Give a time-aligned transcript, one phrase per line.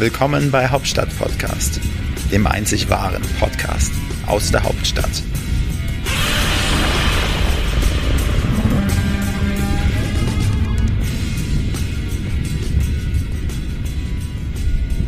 [0.00, 1.78] Willkommen bei Hauptstadt Podcast,
[2.32, 3.92] dem einzig wahren Podcast
[4.26, 5.10] aus der Hauptstadt.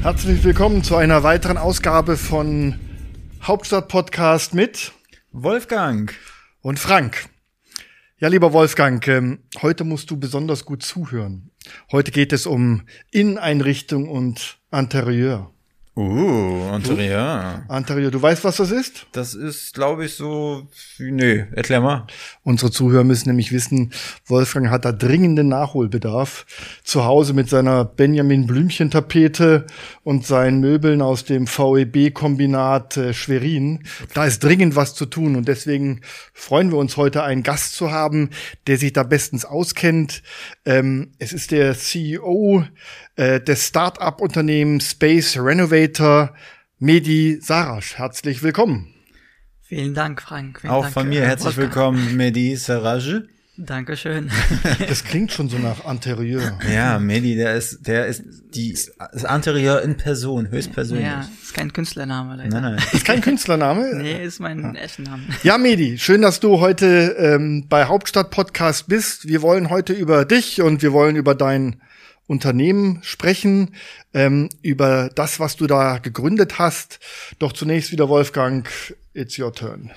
[0.02, 2.79] Herzlich willkommen zu einer weiteren Ausgabe von
[3.43, 4.93] Hauptstadt Podcast mit
[5.32, 6.12] Wolfgang
[6.61, 7.31] und Frank.
[8.23, 11.50] Ja, lieber Wolfgang, ähm, heute musst du besonders gut zuhören.
[11.91, 15.51] Heute geht es um Inneneinrichtung und Interieur.
[15.94, 17.66] Uh, Interieur.
[17.68, 19.06] Interieur, du weißt, was das ist?
[19.12, 20.66] Das ist, glaube ich, so.
[20.98, 22.06] Nö, erklär mal.
[22.44, 23.92] Unsere Zuhörer müssen nämlich wissen,
[24.24, 26.46] Wolfgang hat da dringenden Nachholbedarf.
[26.82, 29.66] Zu Hause mit seiner Benjamin Blümchen-Tapete
[30.02, 33.84] und seinen Möbeln aus dem VEB-Kombinat äh, Schwerin.
[34.14, 36.00] Da ist dringend was zu tun und deswegen
[36.32, 38.30] freuen wir uns heute, einen Gast zu haben,
[38.66, 40.22] der sich da bestens auskennt.
[40.64, 42.64] Ähm, es ist der CEO
[43.16, 46.34] äh, des Start-up-Unternehmens Space Renovator,
[46.78, 47.96] Medi Sarasch.
[47.98, 48.94] Herzlich willkommen.
[49.60, 50.60] Vielen Dank, Frank.
[50.60, 53.27] Vielen Auch Dank, von mir herzlich willkommen, Mehdi Serage.
[53.64, 54.30] Dankeschön.
[54.88, 56.58] Das klingt schon so nach Interieur.
[56.72, 58.22] Ja, Mehdi, der ist, der ist
[58.55, 58.77] die,
[59.12, 61.06] das Interieur in Person, höchstpersönlich.
[61.06, 62.60] ja, ist kein Künstlername leider.
[62.60, 62.84] Nein, nein.
[62.92, 63.92] Ist kein Künstlername?
[64.02, 65.22] Nee, ist mein echter Name.
[65.44, 69.28] Ja, Medi, schön, dass du heute ähm, bei Hauptstadt Podcast bist.
[69.28, 71.80] Wir wollen heute über dich und wir wollen über dein
[72.27, 73.74] Unternehmen sprechen,
[74.12, 76.98] ähm, über das, was du da gegründet hast.
[77.38, 78.68] Doch zunächst wieder Wolfgang,
[79.14, 79.90] it's your turn.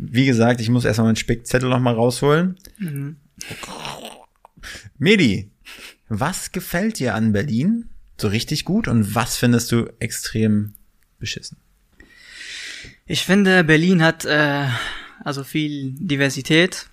[0.00, 2.56] Wie gesagt, ich muss erstmal meinen Spickzettel noch mal rausholen.
[2.78, 3.16] Mhm.
[4.98, 5.50] Medi,
[6.08, 7.88] was gefällt dir an Berlin
[8.20, 10.74] so richtig gut und was findest du extrem
[11.18, 11.58] beschissen?
[13.06, 14.66] Ich finde, Berlin hat äh,
[15.24, 16.88] also viel Diversität.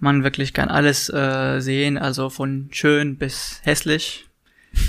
[0.00, 4.27] Man wirklich kann alles äh, sehen, also von schön bis hässlich.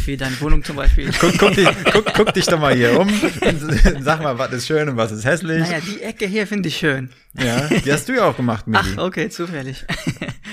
[0.05, 1.11] Wie deine Wohnung zum Beispiel.
[1.19, 3.09] Guck, guck, dich, guck, guck dich doch mal hier um.
[3.99, 5.59] Sag mal, was ist schön und was ist hässlich.
[5.59, 7.09] Naja, die Ecke hier finde ich schön.
[7.37, 8.83] Ja, die hast du ja auch gemacht, Medi.
[8.83, 9.85] Ach, okay, zufällig.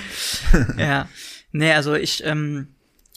[0.79, 1.09] ja.
[1.53, 2.69] Nee, also ich ähm,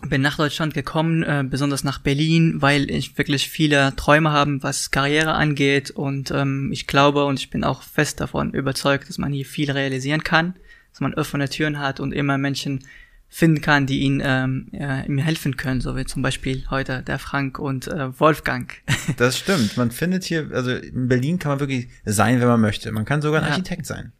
[0.07, 4.91] bin nach Deutschland gekommen, äh, besonders nach Berlin, weil ich wirklich viele Träume habe, was
[4.91, 5.91] Karriere angeht.
[5.91, 9.71] Und ähm, ich glaube und ich bin auch fest davon überzeugt, dass man hier viel
[9.71, 10.55] realisieren kann,
[10.91, 12.85] dass man offene Türen hat und immer Menschen
[13.29, 17.19] finden kann, die ihn ähm, äh, ihm helfen können, so wie zum Beispiel heute der
[17.19, 18.73] Frank und äh, Wolfgang.
[19.17, 19.75] Das stimmt.
[19.77, 22.91] Man findet hier, also in Berlin kann man wirklich sein, wenn man möchte.
[22.91, 23.51] Man kann sogar ein Ja.
[23.53, 24.11] Architekt sein.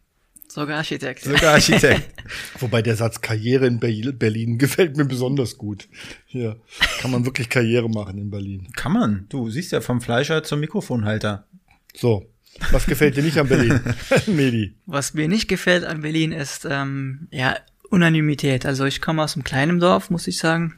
[0.48, 1.22] Sogar Architekt.
[1.22, 2.10] Sogar Architekt.
[2.58, 5.88] Wobei der Satz Karriere in Be- Berlin gefällt mir besonders gut.
[6.26, 6.56] Hier
[7.00, 8.66] kann man wirklich Karriere machen in Berlin.
[8.74, 9.26] kann man.
[9.28, 11.46] Du siehst ja vom Fleischer zum Mikrofonhalter.
[11.94, 12.26] So,
[12.72, 13.78] was gefällt dir nicht an Berlin,
[14.26, 14.74] Medi?
[14.86, 17.56] Was mir nicht gefällt an Berlin ist, ähm, ja,
[17.90, 18.64] Unanimität.
[18.66, 20.74] Also ich komme aus einem kleinen Dorf, muss ich sagen.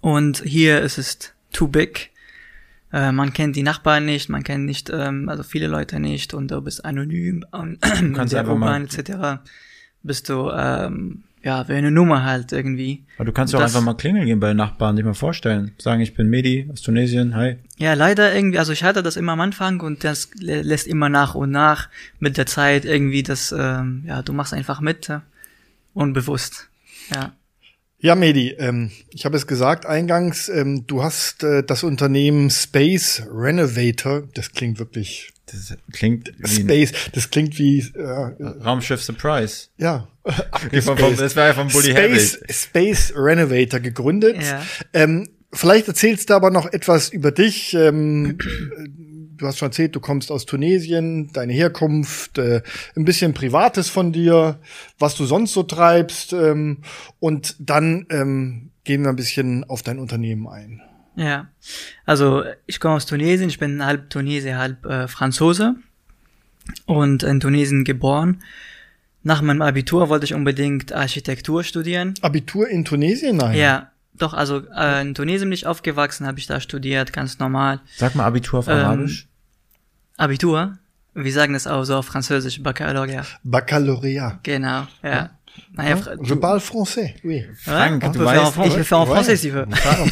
[0.00, 1.18] Und hier ist es
[1.52, 2.10] too big.
[2.92, 6.50] Äh, man kennt die Nachbarn nicht, man kennt nicht, ähm, also viele Leute nicht und
[6.50, 9.40] du bist anonym und kannst sehr einfach mal- urban etc.
[10.02, 13.02] Bist du, ähm, ja, wie eine Nummer halt irgendwie.
[13.16, 15.72] Aber du kannst ja auch einfach mal klingeln gehen bei den Nachbarn, dich mal vorstellen.
[15.78, 17.56] Sagen, ich bin Medi aus Tunesien, hi.
[17.78, 21.08] Ja, leider irgendwie, also ich hatte das immer am Anfang und das lä- lässt immer
[21.08, 21.88] nach und nach
[22.20, 25.20] mit der Zeit irgendwie das, ähm, ja, du machst einfach mit, äh,
[25.94, 26.68] unbewusst.
[27.14, 27.34] Ja.
[27.98, 33.22] Ja, Medi, ähm, ich habe es gesagt eingangs, ähm, du hast äh, das Unternehmen Space
[33.32, 38.02] Renovator, das klingt wirklich Das klingt wie Space, das klingt wie äh,
[38.64, 39.68] Raumschiff Surprise.
[39.76, 40.08] ja,
[40.82, 42.40] vom, vom, das war ja von Bully Space.
[42.50, 44.42] Space Renovator gegründet.
[44.42, 44.66] Ja.
[44.92, 47.72] Ähm, vielleicht erzählst du aber noch etwas über dich.
[47.74, 48.36] Ähm,
[49.42, 52.62] du hast schon erzählt, du kommst aus Tunesien, deine Herkunft, äh,
[52.96, 54.58] ein bisschen Privates von dir,
[54.98, 56.32] was du sonst so treibst.
[56.32, 56.78] Ähm,
[57.20, 60.80] und dann ähm, gehen wir ein bisschen auf dein Unternehmen ein.
[61.14, 61.48] Ja,
[62.06, 65.74] also ich komme aus Tunesien, ich bin halb Tunesier, halb äh, Franzose
[66.86, 68.42] und in Tunesien geboren.
[69.22, 72.14] Nach meinem Abitur wollte ich unbedingt Architektur studieren.
[72.22, 73.36] Abitur in Tunesien?
[73.36, 73.56] Nein.
[73.58, 77.80] Ja, doch, also äh, in Tunesien bin ich aufgewachsen, habe ich da studiert, ganz normal.
[77.96, 79.28] Sag mal Abitur auf Ähm, Arabisch.
[80.16, 80.78] Abitur,
[81.14, 83.26] wir sagen das auch so auf Französisch, Baccalaureat.
[83.44, 84.40] Baccalauréat.
[84.42, 85.30] Genau, ja.
[85.74, 87.44] Naja, Je parle français, oui.
[87.62, 88.24] Frank, du faire
[88.56, 89.66] weißt, je le fais en français si veux.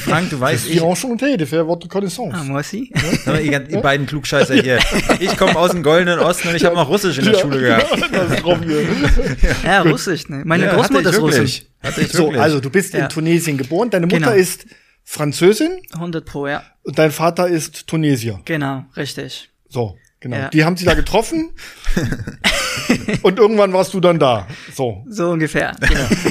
[0.05, 2.35] Frank, du Je weißt, suis ich, enchanté de faire votre connaissance.
[2.37, 2.93] Ah, moi aussi.
[3.27, 4.79] Mal, ihr, beiden Klugscheißer hier.
[5.21, 7.87] Ich komme aus dem goldenen Osten und ich habe noch Russisch in der Schule gehabt.
[8.13, 8.83] das ist drauf hier.
[9.65, 10.43] Ja, Russisch, ne?
[10.45, 13.09] Meine Ja, Großmutter ist ich ich So, also du bist in Ja.
[13.09, 14.33] Tunesien geboren, deine Mutter Genau.
[14.33, 14.67] ist
[15.05, 16.63] Französin 100 pro, ja.
[16.83, 18.41] und dein Vater ist Tunesier.
[18.45, 19.50] Genau, richtig.
[19.71, 20.37] So, genau.
[20.37, 20.49] Ja.
[20.51, 21.51] Die haben sich da getroffen
[23.23, 24.47] Und irgendwann warst du dann da.
[24.73, 25.05] So.
[25.09, 25.75] So ungefähr.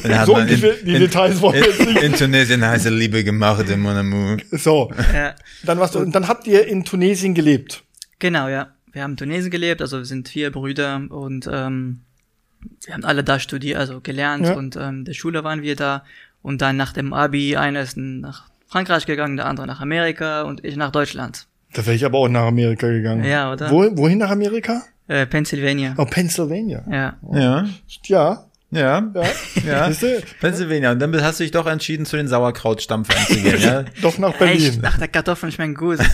[0.04, 0.26] Genau.
[0.26, 2.04] So die, die Details wollen wir jetzt in, nicht.
[2.04, 4.38] in Tunesien heiße Liebe gemacht, mon amour.
[4.52, 4.92] So.
[5.14, 5.36] ja.
[5.64, 7.84] Dann warst du, und dann habt ihr in Tunesien gelebt.
[8.20, 8.70] Genau, ja.
[8.92, 12.02] Wir haben in Tunesien gelebt, also wir sind vier Brüder und ähm,
[12.86, 14.54] wir haben alle da studiert, also gelernt Ja.
[14.54, 16.04] und ähm, der Schule waren wir da
[16.42, 20.64] und dann nach dem Abi einer ist nach Frankreich gegangen, der andere nach Amerika und
[20.66, 21.48] ich nach Deutschland.
[21.74, 23.24] Da wäre ich aber auch nach Amerika gegangen.
[23.24, 23.70] Ja, oder?
[23.72, 24.82] Wo, wohin nach Amerika?
[25.08, 25.94] Äh, Pennsylvania.
[25.98, 26.84] Oh, Pennsylvania.
[26.90, 27.18] Ja.
[27.34, 27.70] Ja,
[28.08, 28.46] Ja.
[28.72, 29.24] ja, Ja.
[29.66, 29.90] ja.
[30.00, 30.22] Du?
[30.40, 30.92] Pennsylvania.
[30.92, 33.84] Und dann hast du dich doch entschieden, zu den Sauerkrautstampfern zu gehen, ja?
[34.02, 34.40] Doch nach Echt?
[34.40, 34.80] Berlin.
[34.84, 36.00] Ach, der Kartoffeln schmecken gut.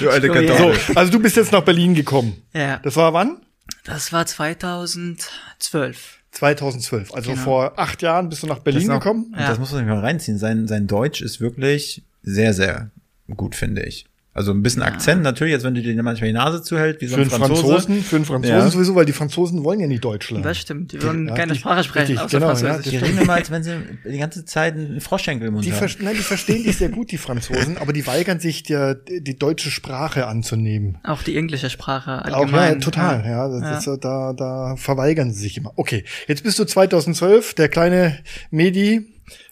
[0.00, 0.42] Du alte her.
[0.48, 0.96] So, Kartoffel.
[0.96, 2.42] also du bist jetzt nach Berlin gekommen.
[2.52, 2.78] ja.
[2.82, 3.38] Das war wann?
[3.84, 6.18] Das war 2012.
[6.32, 7.14] 2012.
[7.14, 7.42] Also Genau.
[7.42, 9.34] vor acht Jahren bist du nach Berlin noch, gekommen.
[9.38, 9.48] Ja.
[9.48, 10.38] das muss man sich mal reinziehen.
[10.38, 12.90] Sein, sein Deutsch ist wirklich sehr, sehr
[13.36, 14.06] gut, finde ich.
[14.36, 17.14] Also ein bisschen Akzent natürlich, als wenn du dir manchmal die Nase zuhält, wie so
[17.14, 17.62] Für ein einen Franzose.
[17.62, 18.68] Franzosen, für einen Franzosen Ja.
[18.68, 20.42] sowieso, weil die Franzosen wollen ja nicht Deutsch lernen.
[20.42, 20.90] Das stimmt.
[20.90, 22.90] Die würden Ja, keine die- Sprache sprechen, richtig, außer genau, ja, Französisch.
[22.90, 23.76] Die reden immer, als wenn sie
[24.10, 25.86] die ganze Zeit einen Froschschenkel im Mund Die, haben.
[26.00, 29.70] nein, die verstehen dich sehr gut, die Franzosen, aber die weigern sich, der, die deutsche
[29.70, 30.98] Sprache anzunehmen.
[31.04, 32.72] Auch die englische Sprache Auch allgemein.
[32.72, 33.48] ja, total, ja.
[33.48, 33.92] das Ja.
[33.94, 35.72] Ist, da, da verweigern sie sich immer.
[35.76, 38.18] Okay, jetzt bist du 2012, der kleine
[38.50, 39.06] Medi,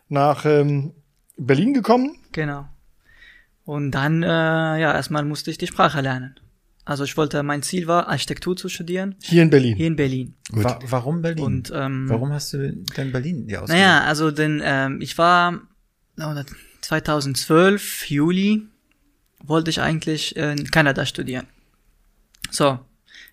[0.09, 0.91] nach ähm,
[1.39, 2.17] Berlin gekommen.
[2.33, 2.67] Genau.
[3.65, 6.35] Und dann, äh, ja, erstmal musste ich die Sprache lernen.
[6.85, 9.77] Also ich wollte, mein Ziel war, Architektur zu studieren, Hier in Berlin.
[9.77, 10.35] hier in Berlin.
[10.51, 10.65] Gut.
[10.65, 11.45] Wa warum Berlin?
[11.45, 12.59] Und ähm, warum hast du
[12.97, 13.69] denn Berlin ausgesucht?
[13.69, 15.61] Naja, also denn ähm, ich war
[16.21, 16.35] oh,
[16.81, 18.63] 2012, Juli,
[19.45, 21.47] wollte ich eigentlich in Kanada studieren.
[22.51, 22.81] So,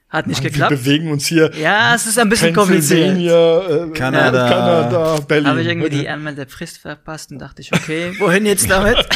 [0.09, 0.69] hat nicht Mann, wir geklappt.
[0.71, 3.15] bewegen uns hier Ja, es ist ein bisschen kompliziert.
[3.15, 4.49] Pennsylvania, äh, Kanada.
[4.49, 5.47] Kanada, Berlin.
[5.47, 8.97] Habe ich irgendwie die Anmeldefrist verpasst und dachte ich, okay, wohin jetzt damit?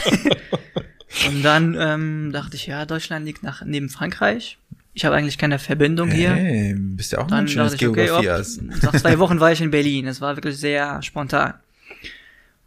[1.27, 4.57] und dann ähm, dachte ich, ja, Deutschland liegt nach, neben Frankreich.
[4.95, 6.33] Ich habe eigentlich keine Verbindung hier.
[6.33, 8.61] Hey, bist ja auch ein Dann schönes dachte ich, okay, ob, hast.
[8.61, 10.05] nach zwei Wochen war ich in Berlin.
[10.05, 11.55] Es war wirklich sehr spontan.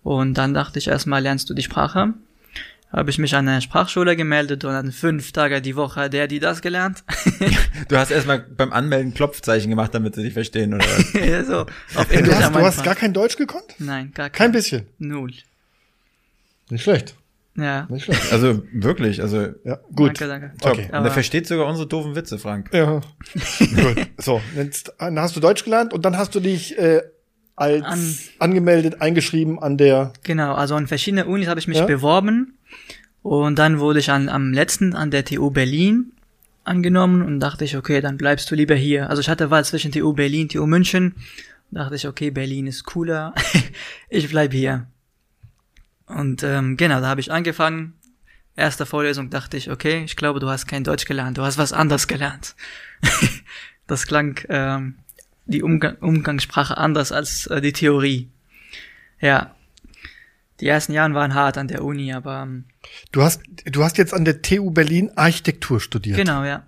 [0.03, 2.15] Und dann dachte ich, erstmal lernst du die Sprache.
[2.93, 6.39] Habe ich mich an eine Sprachschule gemeldet und dann fünf Tage die Woche der, die
[6.39, 7.05] das gelernt.
[7.89, 11.47] Du hast erstmal beim Anmelden Klopfzeichen gemacht, damit sie dich verstehen, oder was?
[11.47, 13.75] so, auf Du Englisch hast, am du hast gar kein Deutsch gekonnt?
[13.79, 14.53] Nein, gar Kein kein.
[14.53, 14.87] bisschen.
[14.99, 15.33] Null.
[16.71, 17.15] Nicht schlecht.
[17.57, 17.87] Ja.
[17.91, 18.33] Nicht schlecht.
[18.33, 20.21] Also wirklich, also Ja, gut.
[20.21, 20.53] Danke, danke.
[20.61, 20.73] top.
[20.73, 20.89] Okay.
[20.93, 22.71] Und er versteht sogar unsere doofen Witze, Frank.
[22.73, 23.01] Ja.
[23.59, 24.07] Gut.
[24.19, 27.01] So, jetzt dann hast du Deutsch gelernt und dann hast du dich äh,
[27.57, 30.13] als An- angemeldet, eingeschrieben an der.
[30.23, 31.87] Genau, also an verschiedene Unis habe ich mich Ja.
[31.87, 32.59] beworben
[33.23, 36.13] und dann wurde ich an, am letzten an der TU Berlin
[36.65, 39.09] angenommen und dachte ich, okay, dann bleibst du lieber hier.
[39.09, 41.15] Also ich hatte Wahl zwischen TU Berlin, TU München.
[41.71, 43.35] Dachte ich, okay, Berlin ist cooler,
[44.11, 44.87] ich bleib hier.
[46.07, 47.95] Und ähm, genau, da habe ich angefangen.
[48.55, 51.73] Erste Vorlesung dachte ich, okay, ich glaube, du hast kein Deutsch gelernt, du hast was
[51.73, 52.55] anderes gelernt.
[53.87, 54.97] das klang ähm,
[55.45, 58.31] die Umgang Umgangssprache anders als äh, die Theorie.
[59.21, 59.55] Ja,
[60.61, 62.65] die ersten Jahren waren hart an der Uni, aber ähm,
[63.13, 66.17] Du hast, du hast jetzt an der TU Berlin Architektur studiert.
[66.17, 66.63] genau, ja,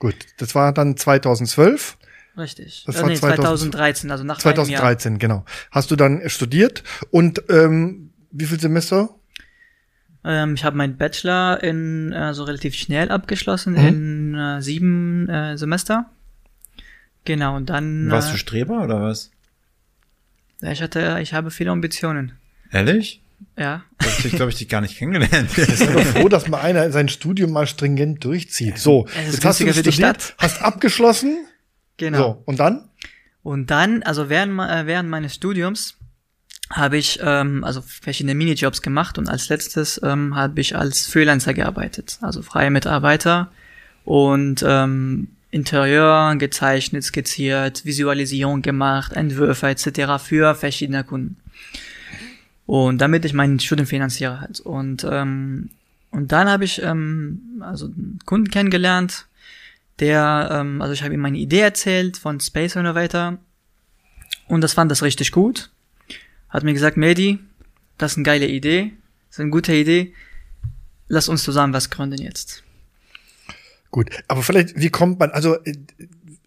[0.00, 0.16] Gut.
[0.38, 1.98] Das war dann 2012.
[2.36, 2.84] richtig.
[2.86, 4.80] Das äh, war nee, 2000 2013, also nach einem Jahr.
[4.80, 5.44] 2013, genau.
[5.70, 9.10] Hast du dann studiert und ähm, wie viel Semester?
[10.24, 13.86] Ähm, ich habe meinen Bachelor in äh, so relativ schnell abgeschlossen Mhm.
[13.88, 16.10] in äh, sieben äh, Semester.
[17.24, 18.10] Genau, und dann.
[18.10, 19.30] Warst äh, du Streber oder was?
[20.62, 22.32] ich hatte, ich habe viele Ambitionen.
[22.70, 23.22] Ehrlich?
[23.56, 23.82] Ja.
[23.98, 25.50] Das ich, glaube ich, dich gar nicht kennengelernt.
[25.56, 28.78] Ich bin doch froh, dass mal einer sein Studium mal stringent durchzieht.
[28.78, 30.34] So, jetzt hast du studiert, Stadt.
[30.38, 31.46] hast abgeschlossen.
[31.96, 32.18] Genau.
[32.18, 32.88] So, und dann?
[33.42, 35.96] Und dann, also während, äh, während meines Studiums
[36.70, 41.52] habe ich ähm, also verschiedene Minijobs gemacht und als letztes ähm, habe ich als Freelancer
[41.52, 43.50] gearbeitet, also freie Mitarbeiter
[44.04, 50.22] und ähm, Interieur gezeichnet, skizziert, Visualisierung gemacht, Entwürfe etc.
[50.22, 51.36] für verschiedene Kunden.
[52.66, 54.60] Und damit ich mein Studium finanziere halt.
[54.60, 55.70] Und, ähm,
[56.12, 59.26] und dann habe ich ähm, also einen Kunden kennengelernt,
[59.98, 63.38] der, ähm, also ich habe ihm meine Idee erzählt von Space Innovator
[64.46, 65.70] und das fand das richtig gut.
[66.50, 67.38] Hat mir gesagt, Medi,
[67.98, 68.92] das ist eine geile Idee,
[69.28, 70.12] das ist eine gute Idee,
[71.08, 72.62] lass uns zusammen was gründen jetzt.
[73.90, 75.74] Gut, aber vielleicht, wie kommt man, also äh,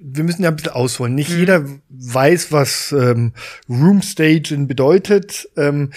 [0.03, 1.13] wir müssen ja ein bisschen ausholen.
[1.13, 1.15] Mhm.
[1.15, 3.33] Nicht jeder weiß, was ähm,
[3.69, 5.49] Room Staging bedeutet.
[5.55, 5.91] Ähm,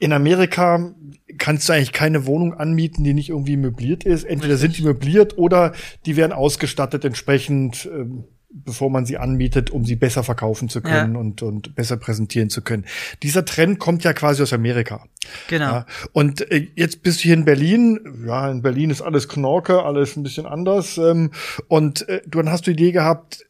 [0.00, 0.92] in Amerika
[1.38, 4.24] kannst du eigentlich keine Wohnung anmieten, die nicht irgendwie möbliert ist.
[4.24, 5.72] Entweder sind die möbliert oder
[6.06, 11.14] die werden ausgestattet entsprechend, ähm, bevor man sie anmietet, um sie besser verkaufen zu können
[11.14, 11.20] Ja.
[11.20, 12.86] und, und besser präsentieren zu können.
[13.22, 15.04] Dieser Trend kommt ja quasi aus Amerika.
[15.48, 15.66] Genau.
[15.66, 18.00] Ja, und äh, jetzt bist du hier in Berlin.
[18.26, 20.96] Ja, in Berlin ist alles Knorke, alles ein bisschen anders.
[20.96, 21.30] Ähm,
[21.68, 23.44] und äh, du dann hast du die Idee gehabt,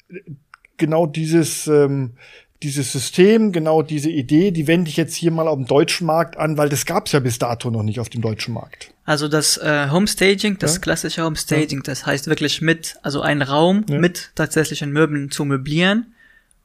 [0.76, 2.14] genau dieses, ähm,
[2.62, 6.36] dieses System, genau diese Idee, die wende ich jetzt hier mal auf dem deutschen Markt
[6.36, 8.92] an, weil das gab es ja bis dato noch nicht auf dem deutschen Markt.
[9.04, 10.80] Also das äh, Homestaging, das Ja.
[10.80, 13.98] klassische Homestaging, das heißt wirklich mit, also einen Raum Ja.
[13.98, 16.14] mit tatsächlichen Möbeln zu möblieren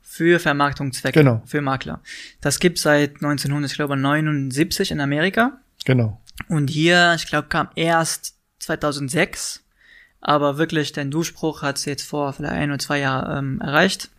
[0.02, 1.42] für Vermarktungszwecke, Genau.
[1.46, 2.02] für Makler.
[2.42, 6.20] Das gibt seit 1979 in Amerika Genau.
[6.50, 9.64] und hier, ich glaube, kam erst 2006,
[10.22, 14.10] aber wirklich den Durchbruch hat es jetzt vor vielleicht ein oder zwei Jahren ähm, erreicht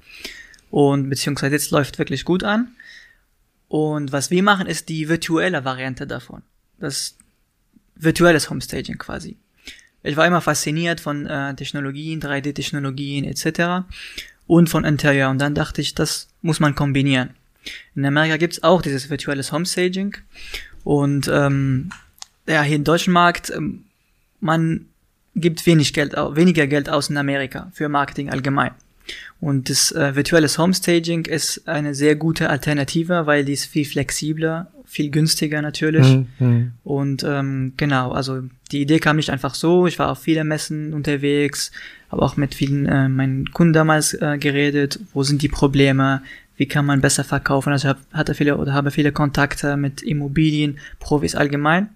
[0.75, 2.75] und beziehungsweise jetzt läuft wirklich gut an.
[3.69, 6.43] Und was wir machen, ist die virtuelle Variante davon.
[6.81, 7.17] Das
[7.95, 9.37] virtuelles Homestaging quasi.
[10.03, 13.87] Ich war immer fasziniert von äh, Technologien, 3D-Technologien etc.
[14.49, 15.31] und von Interieur.
[15.31, 17.31] Und dann dachte ich, das muss man kombinieren.
[17.95, 20.17] In Amerika gibt's auch dieses virtuelles Homestaging.
[20.83, 21.91] Und ähm,
[22.49, 23.85] ja, hier im deutschen Markt, ähm,
[24.41, 24.87] man
[25.37, 28.73] gibt wenig Geld, weniger Geld aus in Amerika für Marketing allgemein.
[29.41, 34.69] Und das äh, virtuelles Homestaging ist eine sehr gute Alternative, weil die ist viel flexibler,
[34.87, 36.07] viel günstiger natürlich.
[36.07, 36.73] Mhm, mhm.
[36.83, 39.87] Und ähm, genau, also die Idee kam nicht einfach so.
[39.87, 41.73] Ich war auf viele Messen unterwegs,
[42.11, 45.01] habe auch mit vielen äh, meinen Kunden damals äh, geredet.
[45.13, 46.23] Wo sind die Probleme?
[46.57, 47.73] Wie kann man besser verkaufen?
[47.73, 51.89] Also ich hab, hatte viele oder habe viele Kontakte mit Immobilien, Profis allgemein.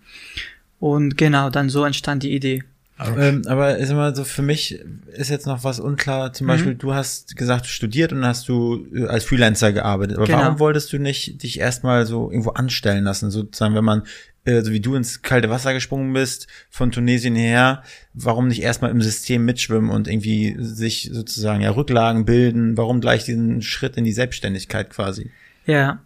[0.80, 2.64] Und genau, dann so entstand die Idee.
[3.00, 4.80] Ähm, aber ist immer so, für mich
[5.12, 6.32] ist jetzt noch was unklar.
[6.32, 10.16] Zum Beispiel, du hast gesagt, du studiert und hast du äh, als Freelancer gearbeitet.
[10.16, 10.38] Aber Genau.
[10.40, 13.30] warum wolltest du nicht dich erstmal so irgendwo anstellen lassen?
[13.30, 14.02] Sozusagen, wenn man,
[14.44, 17.82] äh, so wie du ins kalte Wasser gesprungen bist, von Tunesien her,
[18.14, 22.76] warum nicht erstmal im System mitschwimmen und irgendwie sich sozusagen ja Rücklagen bilden?
[22.76, 25.30] Warum gleich diesen Schritt in die Selbstständigkeit quasi?
[25.66, 26.00] Ja,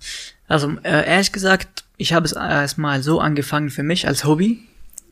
[0.48, 4.58] also äh, ehrlich gesagt, ich habe es erstmal so angefangen für mich als Hobby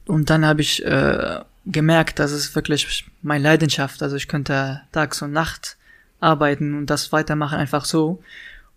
[0.06, 5.22] und dann habe ich äh, gemerkt, dass es wirklich meine Leidenschaft, also ich könnte tags
[5.22, 5.76] und Nacht
[6.20, 8.22] arbeiten und das weitermachen einfach so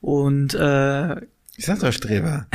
[0.02, 1.16] und äh,
[1.56, 2.48] Ich sag doch Streber.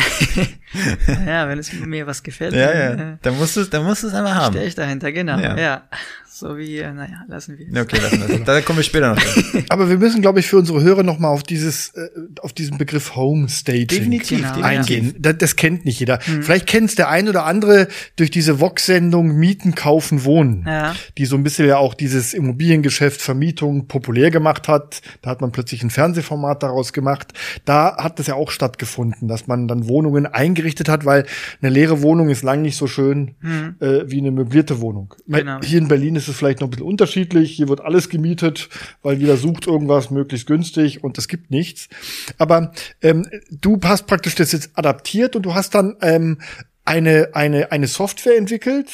[1.27, 3.19] ja, wenn es mir was gefällt, Ja, dann, ja.
[3.23, 4.55] Da musst du es, da musst du es einfach haben.
[4.55, 5.57] stehe ich dahinter, genau, Ja.
[5.57, 5.83] ja.
[6.31, 7.75] So wie, äh, naja, lassen wir es.
[7.75, 8.45] Ja, Okay, lassen wir das.
[8.47, 9.23] Da kommen wir später noch.
[9.71, 12.09] Aber wir müssen, glaube ich, für unsere Hörer noch mal auf dieses, äh,
[12.43, 15.15] auf diesen Begriff Homestaging Definitiv, Genau, eingehen.
[15.19, 16.21] Das, das kennt nicht jeder.
[16.21, 20.95] Vielleicht kennt es der ein oder andere durch diese Vox-Sendung Mieten, Kaufen, Wohnen, Ja.
[21.17, 25.01] die so ein bisschen ja auch dieses Immobiliengeschäft, Vermietung populär gemacht hat.
[25.23, 27.33] Da hat man plötzlich ein Fernsehformat daraus gemacht.
[27.65, 31.25] Da hat das ja auch stattgefunden, dass man dann Wohnungen eingerichtet hat, weil
[31.63, 33.35] eine leere Wohnung ist lang nicht so schön
[33.81, 35.15] äh, wie eine möblierte Wohnung.
[35.27, 35.61] Genau.
[35.63, 37.53] Hier in Berlin ist es vielleicht noch ein bisschen unterschiedlich.
[37.53, 38.69] Hier wird alles gemietet,
[39.03, 41.89] weil jeder sucht irgendwas möglichst günstig und es gibt nichts.
[42.37, 46.39] Aber ähm, du hast praktisch das jetzt adaptiert und du hast dann ähm,
[46.85, 48.91] eine, eine, eine Software entwickelt,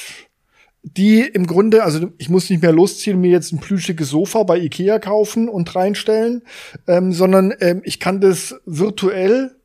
[0.82, 4.58] die im Grunde, also ich muss nicht mehr losziehen, mir jetzt ein plüschiges Sofa bei
[4.58, 6.42] Ikea kaufen und reinstellen,
[6.86, 9.56] ähm, sondern ähm, ich kann das virtuell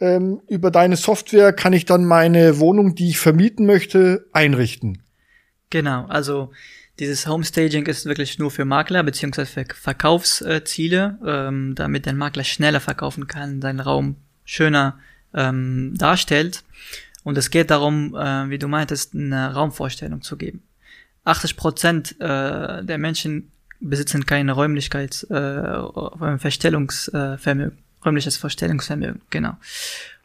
[0.00, 5.02] ähm, über deine Software kann ich dann meine Wohnung, die ich vermieten möchte, einrichten.
[5.70, 6.50] Genau, also
[6.98, 12.80] dieses Homestaging ist wirklich nur für Makler beziehungsweise für Verkaufsziele, ähm, damit der Makler schneller
[12.80, 14.98] verkaufen kann, seinen Raum schöner
[15.34, 16.62] ähm, darstellt.
[17.24, 20.62] Und es geht darum, äh, wie du meintest, eine Raumvorstellung zu geben.
[21.24, 29.56] 80 Prozent äh, der Menschen besitzen keine Räumlichkeits, äh, Verstellungsvermögen, räumliches Vorstellungsvermögen, genau.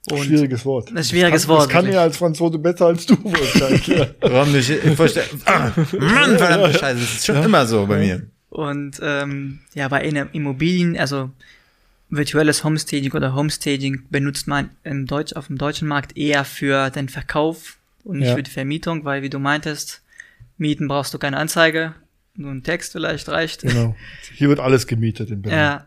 [0.10, 0.90] Und Schwieriges Wort.
[0.96, 1.96] Ein schwieriges das kann, Wort, Das kann wirklich.
[1.96, 3.88] ja als Franzose besser als du, Wolfgang.
[3.88, 4.08] ja.
[4.28, 5.24] Räumliche, ich verstehe.
[5.46, 8.26] Ah, Mann, verdammte Scheiße, das ist schon immer so bei mir.
[8.50, 10.02] Und ähm, ja, bei
[10.32, 11.30] Immobilien, also
[12.10, 17.10] virtuelles Homestaging oder Homestaging benutzt man im Deutsch, auf dem deutschen Markt eher für den
[17.10, 18.36] Verkauf und nicht Ja.
[18.36, 20.02] für die Vermietung, weil wie du meintest,
[20.58, 21.94] Mieten brauchst du keine Anzeige,
[22.36, 23.62] nur ein Text vielleicht reicht.
[23.62, 23.96] Genau.
[24.34, 25.60] Hier wird alles gemietet in Berlin.
[25.60, 25.86] Ja.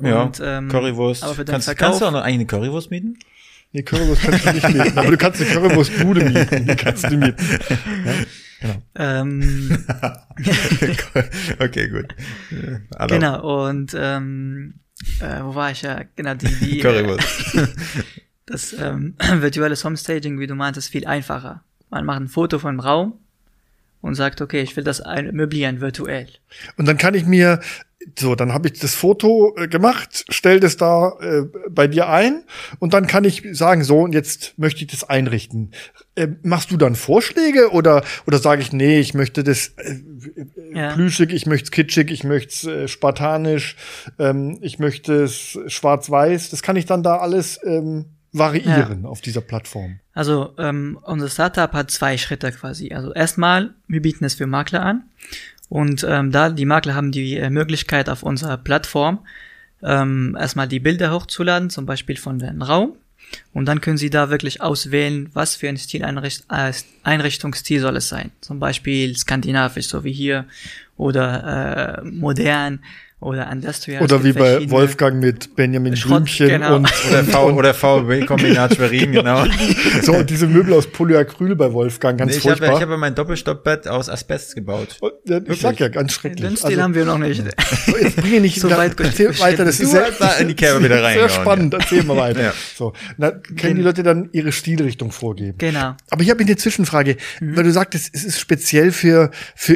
[0.00, 1.22] Ja, Und, ähm, Currywurst.
[1.22, 3.18] aber für den kannst, Verkauf- kannst du auch noch eine Currywurst mieten?
[3.72, 6.66] Nee, Currywurst kannst du nicht mieten, aber du kannst eine Currywurstbude mieten.
[6.66, 7.36] Die kannst du mieten.
[8.94, 9.84] Ähm,
[11.60, 12.14] okay, gut.
[12.98, 13.14] Hallo.
[13.14, 14.74] genau, und ähm,
[15.20, 16.02] äh, wo war ich ja?
[16.16, 17.58] Genau, die, die äh, Currywurst.
[18.46, 21.62] das ähm, virtuelles Homestaging, wie du meintest, viel einfacher.
[21.90, 23.14] Man macht ein Foto von einem Raum
[24.00, 26.28] und sagt, okay, ich will das ein möblieren virtuell.
[26.76, 27.60] Und dann kann ich mir,
[28.18, 32.44] so, dann habe ich das Foto äh, gemacht, stell das da äh, bei dir ein
[32.78, 35.72] und dann kann ich sagen, so, und jetzt möchte ich das einrichten.
[36.14, 40.00] Äh, machst du dann Vorschläge oder, oder sage ich, nee, ich möchte das äh,
[40.72, 40.92] Ja.
[40.94, 43.76] plüschig, ich möchte es kitschig, ich möchte es äh, spartanisch,
[44.18, 46.50] ähm, ich möchte es schwarz-weiß.
[46.50, 50.00] Das kann ich dann da alles ähm, variieren auf dieser Plattform.
[50.12, 52.92] Also ähm, unser Startup hat zwei Schritte quasi.
[52.92, 55.04] Also erstmal, wir bieten es für Makler an
[55.68, 59.20] Und ähm, da die Makler haben die äh, Möglichkeit auf unserer Plattform
[59.82, 62.96] ähm, erstmal die Bilder hochzuladen, zum Beispiel von dem Raum.
[63.52, 68.08] Und dann können Sie da wirklich auswählen, was für ein Stileinricht äh, Einrichtungsstil soll es
[68.08, 68.30] sein.
[68.40, 70.46] Zum Beispiel skandinavisch, so wie hier,
[70.96, 72.80] oder äh, modern
[73.20, 74.02] oder Industrial.
[74.02, 76.76] Oder wie bei Wolfgang mit Benjamin Schrott, Blümchen genau.
[76.76, 79.44] und, Oder, v, oder VW-Kombinat Schwerin, genau.
[80.02, 82.82] so und diese Möbel aus Polyacryl bei Wolfgang, ganz Nee, ich habe furchtbar.
[82.82, 84.98] ich hab mein Doppelstockbett aus Asbest gebaut.
[85.00, 86.58] Und, ja, ich sag ja, ganz Den schrecklich.
[86.58, 87.42] Stil haben wir noch nicht.
[87.86, 90.54] so, jetzt bringe nicht So weit erzähl weiter, das Du ist sehr, da in die
[90.54, 92.42] Kerbe wieder sehr reingehauen, spannend, erzähl mal weiter.
[92.42, 92.52] Ja.
[92.76, 95.56] So, na, können die Leute dann ihre Stilrichtung vorgeben.
[95.58, 95.94] Genau.
[96.10, 97.56] Aber ich habe eine Zwischenfrage, Mhm.
[97.56, 99.74] weil du sagtest, es ist speziell für, für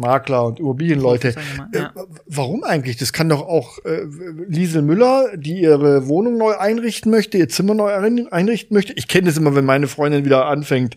[0.00, 1.34] Immobilienmakler und Immobilienleute.
[1.56, 1.86] Mal, ja.
[1.94, 2.96] Äh, warum eigentlich?
[2.96, 4.02] Das kann doch auch äh,
[4.48, 8.92] Liesel Müller, die ihre Wohnung neu einrichten möchte, ihr Zimmer neu ein- einrichten möchte.
[8.94, 10.96] Ich kenne das immer, wenn meine Freundin wieder anfängt,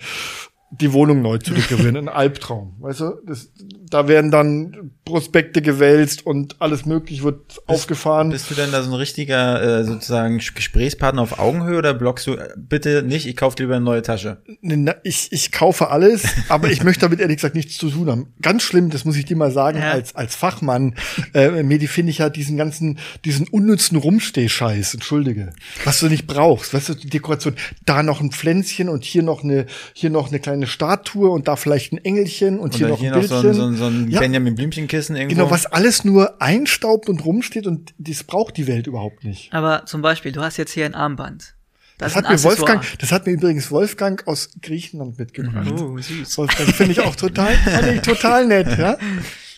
[0.81, 1.95] die Wohnung neu zu dekorieren.
[1.95, 3.13] Ein Albtraum, weißt du?
[3.27, 3.49] Das,
[3.89, 8.29] da werden dann Prospekte gewälzt und alles möglich wird aufgefahren.
[8.29, 12.33] Bist du denn da so ein richtiger äh, sozusagen Gesprächspartner auf Augenhöhe oder blockst du
[12.35, 14.41] äh, bitte nicht, ich kaufe dir lieber eine neue Tasche?
[14.61, 18.09] Ne, na, Ich, ich kaufe alles, aber ich möchte damit ehrlich gesagt nichts zu tun
[18.09, 18.33] haben.
[18.41, 19.91] Ganz schlimm, das muss ich dir mal sagen, Ja.
[19.91, 20.95] als, als Fachmann,
[21.33, 25.51] äh, Medi, finde ich ja diesen ganzen, diesen unnützen Rumstehscheiß, entschuldige,
[25.83, 29.43] was du nicht brauchst, weißt du, die Dekoration, da noch ein Pflänzchen und hier noch
[29.43, 33.00] eine, hier noch eine kleine Statue und da vielleicht ein Engelchen und hier Oder noch
[33.01, 33.50] hier ein noch so Bildchen.
[33.50, 34.20] ein, so ein, so ein Ja.
[34.20, 35.36] Benjamin Blümchenkissen irgendwo?
[35.36, 39.53] Genau, was alles nur einstaubt und rumsteht und das braucht die Welt überhaupt nicht.
[39.53, 41.55] Aber zum Beispiel, du hast jetzt hier ein Armband.
[41.98, 42.58] Das, ist hat mir Accessoire.
[42.58, 45.72] Wolfgang, das hat mir übrigens Wolfgang aus Griechenland mitgebracht.
[45.79, 46.38] Oh, süß.
[46.38, 48.98] Wolfgang finde ich auch total, fand ich total nett, ja.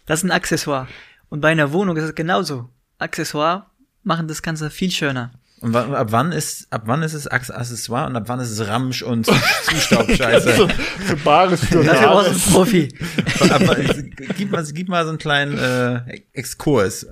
[0.06, 0.88] Das ist ein Accessoire.
[1.30, 2.70] Und bei einer Wohnung ist es genauso.
[3.00, 3.68] Accessoire
[4.04, 5.32] machen das Ganze viel schöner.
[5.65, 8.67] Und ab wann ist, ab wann ist es Ac- Accessoire und ab wann ist es
[8.67, 9.25] Ramsch und
[9.65, 10.55] Zustaubscheiße?
[10.57, 12.45] So, für Bares, für brauchst du einen Rares.
[12.51, 12.88] Profi.
[14.38, 17.07] gib, mal, gib mal so einen kleinen äh, Exkurs.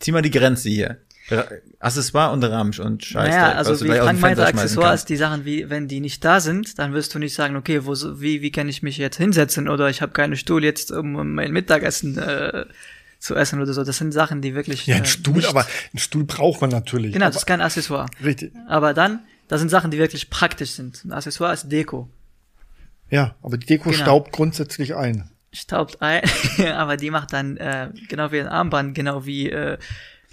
[0.00, 0.96] Zieh mal die Grenze hier.
[1.78, 3.28] Accessoire und Ramsch und Scheiße.
[3.30, 6.78] Naja, also wie Frank meinte, Accessoire Accessoires, die Sachen, wie wenn die nicht da sind,
[6.78, 9.68] dann wirst du nicht sagen, okay, wo, so- wie, wie kann ich mich jetzt hinsetzen
[9.68, 12.64] oder ich habe keinen Stuhl jetzt, um mein Mittagessen äh,
[13.18, 13.84] zu essen oder so.
[13.84, 14.86] Das sind Sachen, die wirklich.
[14.86, 17.12] Ja, ein äh, Stuhl, nicht- aber ein Stuhl braucht man natürlich.
[17.12, 18.06] Genau, das ist kein Accessoire.
[18.22, 18.52] richtig.
[18.68, 21.04] Aber dann, das sind Sachen, die wirklich praktisch sind.
[21.04, 22.08] Ein Accessoire ist Deko.
[23.10, 24.02] Ja, aber die Deko Genau.
[24.02, 25.30] staubt grundsätzlich ein.
[25.52, 26.22] Staubt ein,
[26.74, 29.78] aber die macht dann äh, genau wie ein Armband, genau wie äh,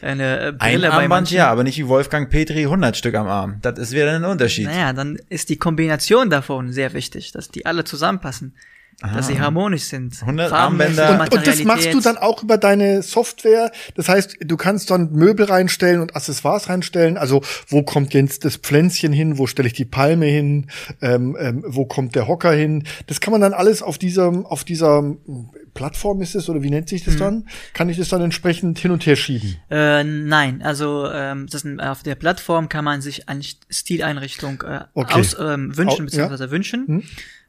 [0.01, 3.27] eine äh, Ein Brille bei Armband, ja, aber nicht wie Wolfgang Petri 100 Stück am
[3.27, 3.59] Arm.
[3.61, 4.65] Das ist wieder ein Unterschied.
[4.65, 8.55] Naja, dann ist die Kombination davon sehr wichtig, dass die alle zusammenpassen,
[9.01, 10.19] dass sie harmonisch sind.
[10.21, 11.23] 100 Farbenwechsel, Armbänder.
[11.25, 13.71] Und, und das machst du dann auch über deine Software.
[13.95, 17.17] Das heißt, du kannst dann Möbel reinstellen und Accessoires reinstellen.
[17.17, 19.37] Also wo kommt jetzt das Pflänzchen hin?
[19.37, 20.67] Wo stelle ich die Palme hin?
[21.01, 22.83] Ähm, ähm, wo kommt der Hocker hin?
[23.07, 26.69] Das kann man dann alles auf dieser, auf dieser hm, Plattform ist es oder wie
[26.69, 27.47] nennt sich das dann?
[27.73, 29.57] Kann ich das dann entsprechend hin und her schieben?
[29.69, 34.85] Äh, nein, also ähm, das sind, auf der Plattform kann man sich eine Stileinrichtung äh,
[34.93, 35.19] Okay.
[35.19, 36.05] aus, ähm, wünschen Au- ja.
[36.05, 37.03] beziehungsweise wünschen Hm.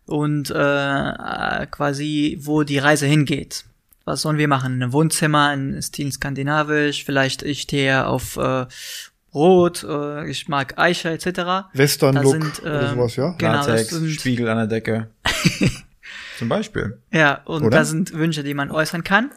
[0.06, 0.54] Und äh,
[1.10, 3.64] äh, quasi wo die Reise hingeht.
[4.04, 4.82] Was sollen wir machen?
[4.82, 8.66] Ein Wohnzimmer, ein Stil skandinavisch, vielleicht ich stehe auf äh,
[9.34, 11.68] Rot, äh, ich mag Eiche etc.
[11.74, 13.34] Western Da Look sind, oder ähm, sowas, ja?
[13.36, 15.10] Genau, das Latex, sind- Spiegel an der Decke.
[16.38, 16.98] Zum Beispiel.
[17.12, 17.78] Ja, und Oder?
[17.78, 19.30] das sind Wünsche, die man äußern kann.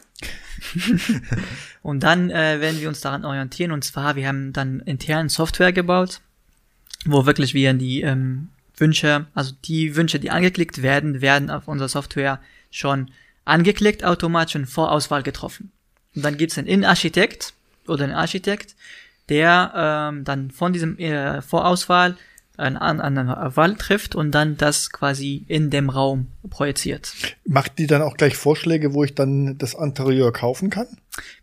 [1.81, 3.71] und dann äh, werden wir uns daran orientieren.
[3.71, 6.19] Und zwar, wir haben dann intern Software gebaut,
[7.05, 11.89] wo wirklich wir die ähm, Wünsche, also die Wünsche, die angeklickt werden, werden auf unserer
[11.89, 12.39] Software
[12.71, 13.11] schon
[13.45, 15.71] angeklickt, automatisch und Vorauswahl getroffen.
[16.15, 17.53] Und dann gibt's einen Innenarchitekt
[17.87, 18.75] oder einen Architekt,
[19.29, 22.17] der ähm, dann von diesem äh, Vorauswahl
[22.57, 27.13] an- eine Wahl trifft und dann das quasi in dem Raum projiziert.
[27.45, 30.87] Macht die dann auch gleich Vorschläge, wo ich dann das Interieur kaufen kann?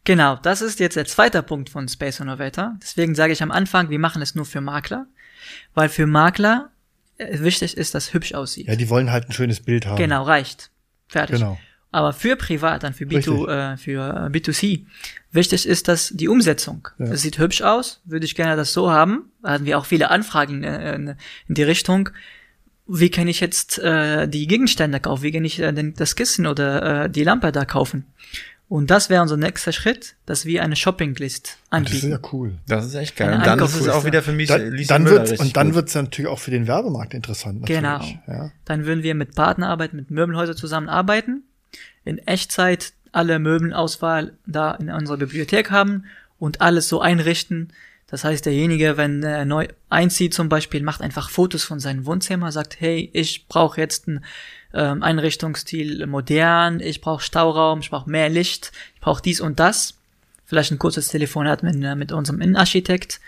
[0.04, 2.76] Genau, das ist jetzt der zweite Punkt von Space Innovator.
[2.82, 5.06] Deswegen sage ich am Anfang, wir machen es nur für Makler,
[5.74, 6.70] weil für Makler
[7.18, 8.68] wichtig ist, dass hübsch aussieht.
[8.68, 9.96] Ja, die wollen halt ein schönes Bild haben.
[9.96, 10.70] Genau, reicht.
[11.08, 11.38] Fertig.
[11.38, 11.58] Genau.
[11.92, 13.32] Aber für privat, dann für, Richtig.
[13.32, 14.84] B2, äh, für äh, B2C,
[15.30, 16.88] wichtig ist das die Umsetzung.
[16.98, 17.06] Ja.
[17.06, 19.30] Es sieht hübsch aus, würde ich gerne das so haben.
[19.42, 21.14] Da hatten wir auch viele Anfragen äh, in,
[21.48, 22.10] die Richtung.
[22.86, 25.22] Wie kann ich jetzt äh, die Gegenstände kaufen?
[25.22, 28.04] Wie kann ich äh, das Kissen oder äh, die Lampe da kaufen?
[28.68, 32.10] Und das wäre unser nächster Schritt, dass wir eine Shoppinglist Das ist anbieten.
[32.10, 32.54] ja cool.
[32.66, 33.28] Das ist echt geil.
[33.28, 35.56] Eine Und dann ist es auch wieder für mich Da, dann Müller wird richtig und
[35.56, 35.76] dann gut.
[35.76, 37.60] wird's natürlich auch für den Werbemarkt interessant.
[37.60, 37.80] Natürlich.
[37.80, 38.04] Genau.
[38.26, 38.50] Ja.
[38.64, 41.44] Dann würden wir mit Partnerarbeit, mit Möbelhäusern zusammenarbeiten,
[42.04, 46.04] in Echtzeit alle Möbelauswahl da in unserer Bibliothek haben
[46.40, 47.72] und alles so einrichten,
[48.08, 52.52] Das heißt, derjenige, wenn er neu einzieht zum Beispiel, macht einfach Fotos von seinem Wohnzimmer,
[52.52, 54.24] sagt, hey, ich brauche jetzt einen
[54.76, 59.94] ähm, Einrichtungsstil modern, ich brauche Stauraum, ich brauche mehr Licht, ich brauche dies und das.
[60.44, 63.20] Vielleicht ein kurzes Telefonat mit, mit unserem Innenarchitekt.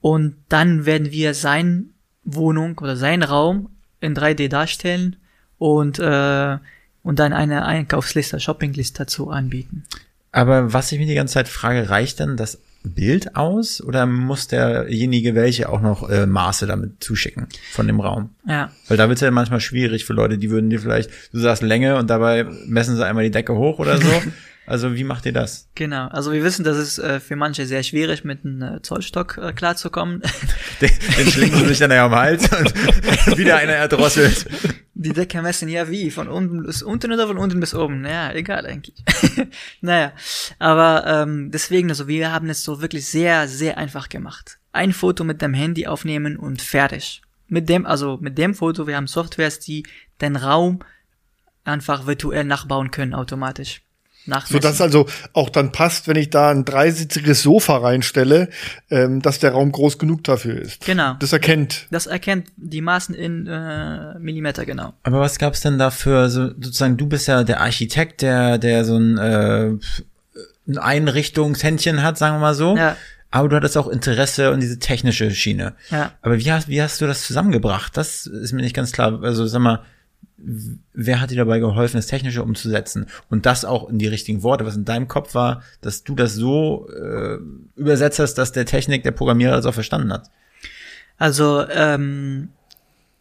[0.00, 1.90] Und dann werden wir sein
[2.24, 5.16] Wohnung oder sein Raum in 3D darstellen
[5.58, 6.58] und, äh,
[7.02, 9.84] und dann eine Einkaufsliste, Shoppingliste dazu anbieten.
[10.32, 14.46] Aber was ich mir die ganze Zeit frage, reicht dann das Bild aus oder muss
[14.46, 18.30] derjenige welche auch noch äh, Maße damit zuschicken von dem Raum?
[18.46, 18.70] Ja.
[18.88, 21.62] Weil da wird es ja manchmal schwierig für Leute, die würden dir vielleicht, du sagst
[21.62, 24.08] Länge und dabei messen sie einmal die Decke hoch oder so.
[24.66, 25.68] Also wie macht ihr das?
[25.74, 29.38] Genau, also wir wissen, dass es äh, für manche sehr schwierig mit einem äh, Zollstock
[29.38, 30.22] äh, klarzukommen.
[30.80, 32.74] Den, den schlingen sie sich dann ja am Hals und
[33.38, 34.46] wieder einer erdrosselt.
[34.94, 36.10] Die Decke messen ja wie?
[36.10, 38.00] Von unten bis unten oder von unten bis oben?
[38.00, 38.96] Naja, egal eigentlich.
[39.80, 40.12] naja,
[40.58, 44.58] aber ähm, deswegen, also wir haben es so wirklich sehr, sehr einfach gemacht.
[44.72, 47.22] Ein Foto mit dem Handy aufnehmen und fertig.
[47.46, 49.84] Mit dem, also mit dem Foto, wir haben Softwares, die
[50.20, 50.80] den Raum
[51.64, 53.83] einfach virtuell nachbauen können automatisch.
[54.46, 58.48] So dass also auch dann passt, wenn ich da ein dreisitziges Sofa reinstelle,
[58.90, 60.84] ähm, dass der Raum groß genug dafür ist.
[60.84, 61.14] Genau.
[61.18, 61.86] Das erkennt.
[61.90, 64.94] Das erkennt die Maßen in äh, Millimeter genau.
[65.02, 66.30] Aber was gab's denn dafür?
[66.30, 69.70] So, sozusagen, du bist ja der Architekt, der der so ein, äh,
[70.66, 72.76] ein Einrichtungshändchen hat, sagen wir mal so.
[72.76, 72.96] Ja.
[73.30, 75.74] Aber du hattest auch Interesse und diese technische Schiene.
[75.90, 76.12] Ja.
[76.22, 77.96] Aber wie hast, wie hast du das zusammengebracht?
[77.96, 79.22] Das ist mir nicht ganz klar.
[79.24, 79.82] Also sag mal,
[80.92, 84.66] wer hat dir dabei geholfen, das Technische umzusetzen und das auch in die richtigen Worte,
[84.66, 87.38] was in deinem Kopf war, dass du das so äh,
[87.76, 90.30] übersetzt hast, dass der Technik, der Programmierer das auch verstanden hat?
[91.16, 92.48] Also ähm,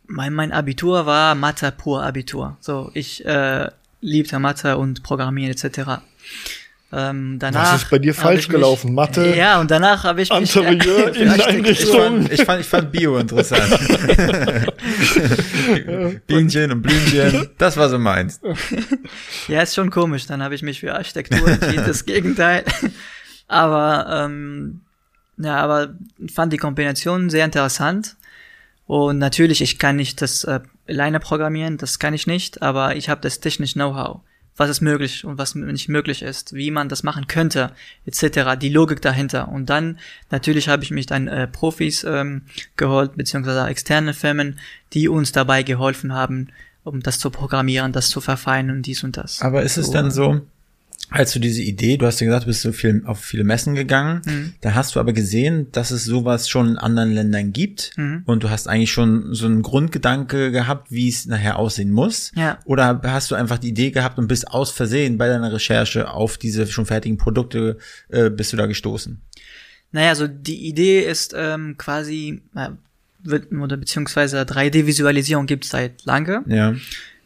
[0.07, 2.57] mein, mein Abitur war Mathe pur Abitur.
[2.59, 3.69] So ich äh,
[4.01, 6.01] liebte Mathe und Programmieren etc.
[6.95, 8.89] Ähm, danach Was ist bei dir falsch gelaufen?
[8.89, 9.35] Mich, Mathe?
[9.35, 12.29] Ja, und danach habe ich mich Interieur, Inneneinrichtung.
[12.29, 13.67] Ich fand, ich fand Bio interessant.
[16.27, 18.39] Bienchen und Blümchen, das war so meins.
[19.47, 20.27] Ja, ist schon komisch.
[20.27, 22.63] Dann habe ich mich für Architektur entschieden, das Gegenteil.
[23.47, 24.81] Aber ähm,
[25.37, 25.95] ja, aber
[26.31, 28.15] fand die Kombination sehr interessant.
[28.85, 33.09] Und natürlich, ich kann nicht das äh, alleine programmieren, das kann ich nicht, aber ich
[33.09, 34.19] habe das technische Know-how
[34.55, 37.71] was ist möglich und was nicht möglich ist, wie man das machen könnte,
[38.05, 39.47] etc., die Logik dahinter.
[39.49, 42.43] Und dann, natürlich habe ich mich dann äh, Profis ähm,
[42.75, 44.59] geholt, beziehungsweise externe Firmen,
[44.93, 46.49] die uns dabei geholfen haben,
[46.83, 49.41] um das zu programmieren, das zu verfeinern und dies und das.
[49.41, 50.41] Aber ist es so, dann so,
[51.15, 53.75] als du diese Idee, du hast ja gesagt, du bist so viel auf viele Messen
[53.75, 54.53] gegangen, Mhm.
[54.61, 58.23] da hast du aber gesehen, dass es sowas schon in anderen Ländern gibt Mhm.
[58.25, 62.31] und du hast eigentlich schon so einen Grundgedanke gehabt, wie es nachher aussehen muss.
[62.35, 62.57] Ja.
[62.65, 66.37] Oder hast du einfach die Idee gehabt und bist aus Versehen bei deiner Recherche auf
[66.39, 67.77] diese schon fertigen Produkte,
[68.09, 69.21] äh, bist du da gestoßen?
[69.91, 72.69] Naja, also die Idee ist ähm, quasi, äh,
[73.23, 76.43] wird, oder beziehungsweise 3D-Visualisierung gibt es seit lange.
[76.47, 76.73] Ja.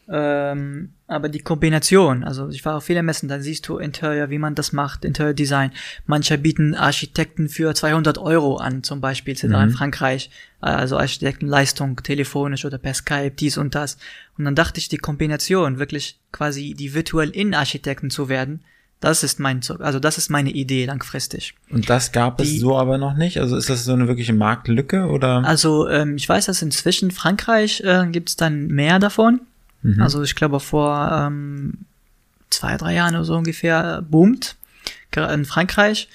[0.09, 4.37] Ähm, aber die Kombination, also ich war auf vielen Messen, dann siehst du Interior, wie
[4.39, 5.71] man das macht, Interior Design.
[6.05, 9.43] Manche bieten Architekten für 200 Euro an, zum Beispiel etc.
[9.43, 10.29] in Frankreich.
[10.59, 13.97] Also Architektenleistung, telefonisch oder per Skype, dies und das.
[14.37, 18.61] Und dann dachte ich, die Kombination, wirklich quasi die virtuell Innenarchitekten zu werden,
[18.99, 21.53] das ist mein, also das ist meine Idee langfristig.
[21.69, 23.39] Und das gab es Die- so aber noch nicht?
[23.39, 25.43] Also ist das so eine wirkliche Marktlücke oder?
[25.45, 29.41] Also ähm, ich weiß, dass inzwischen Frankreich äh, gibt es dann mehr davon.
[29.99, 31.85] Also ich glaube vor ähm,
[32.49, 34.55] zwei, drei Jahren oder so ungefähr äh, boomt
[35.15, 36.09] in Frankreich.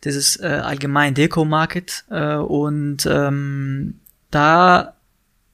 [0.00, 4.94] Das ist äh, allgemein Deko-Market äh, und ähm, da,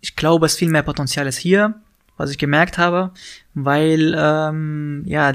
[0.00, 1.74] ich glaube, es viel mehr Potenzial ist hier,
[2.16, 3.10] was ich gemerkt habe,
[3.54, 5.32] weil ähm, ja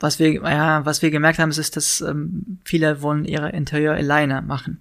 [0.00, 3.94] was wir ja was wir gemerkt haben, ist, ist dass ähm, viele wollen ihre Interieur
[3.94, 4.80] alleine machen.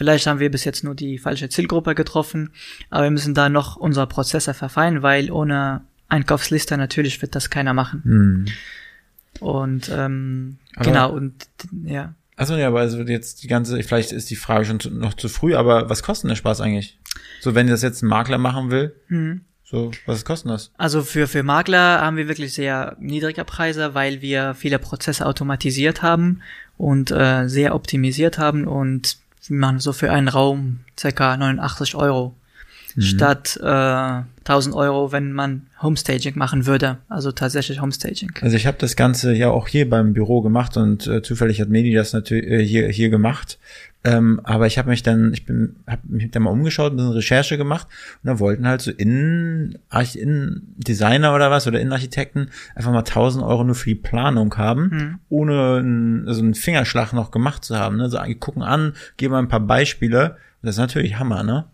[0.00, 2.52] Vielleicht haben wir bis jetzt nur die falsche Zielgruppe getroffen,
[2.88, 7.74] aber wir müssen da noch unsere Prozesse verfeinern, weil ohne Einkaufsliste natürlich wird das keiner
[7.74, 8.00] machen.
[8.04, 8.46] Hm.
[9.40, 11.34] Und ähm, Aber- genau, und
[11.84, 12.14] ja.
[12.36, 15.28] Achso, ja, aber also jetzt die ganze, vielleicht ist die Frage schon zu, noch zu
[15.28, 16.98] früh, aber was kostet der Spaß eigentlich?
[17.42, 19.42] So, wenn das jetzt ein Makler machen will, Mhm.
[19.64, 20.72] so, was kostet das?
[20.78, 26.00] Also für, für Makler haben wir wirklich sehr niedrige Preise, weil wir viele Prozesse automatisiert
[26.00, 26.40] haben
[26.78, 32.34] und äh, sehr optimisiert haben und wir machen so für einen Raum circa 89 Euro
[32.98, 36.98] statt äh, 1000 Euro, wenn man Homestaging machen würde.
[37.08, 38.30] Also tatsächlich Homestaging.
[38.40, 41.68] Also ich habe das Ganze ja auch hier beim Büro gemacht und äh, zufällig hat
[41.68, 43.58] Medi das natürlich äh, hier hier gemacht
[44.02, 47.12] Ähm, aber ich habe mich dann, ich bin, habe mich dann mal umgeschaut, ein bisschen
[47.12, 47.86] Recherche gemacht
[48.22, 49.78] und da wollten halt so Innen,
[50.14, 54.88] Innen Designer oder was oder Innenarchitekten einfach mal 1000 Euro nur für die Planung haben,
[54.90, 55.18] Mhm.
[55.28, 57.98] ohne einen, also einen Fingerschlag noch gemacht zu haben.
[57.98, 58.08] Ne?
[58.08, 60.38] So, die gucken an, geben mal ein paar Beispiele.
[60.62, 61.66] Das ist natürlich Hammer, ne?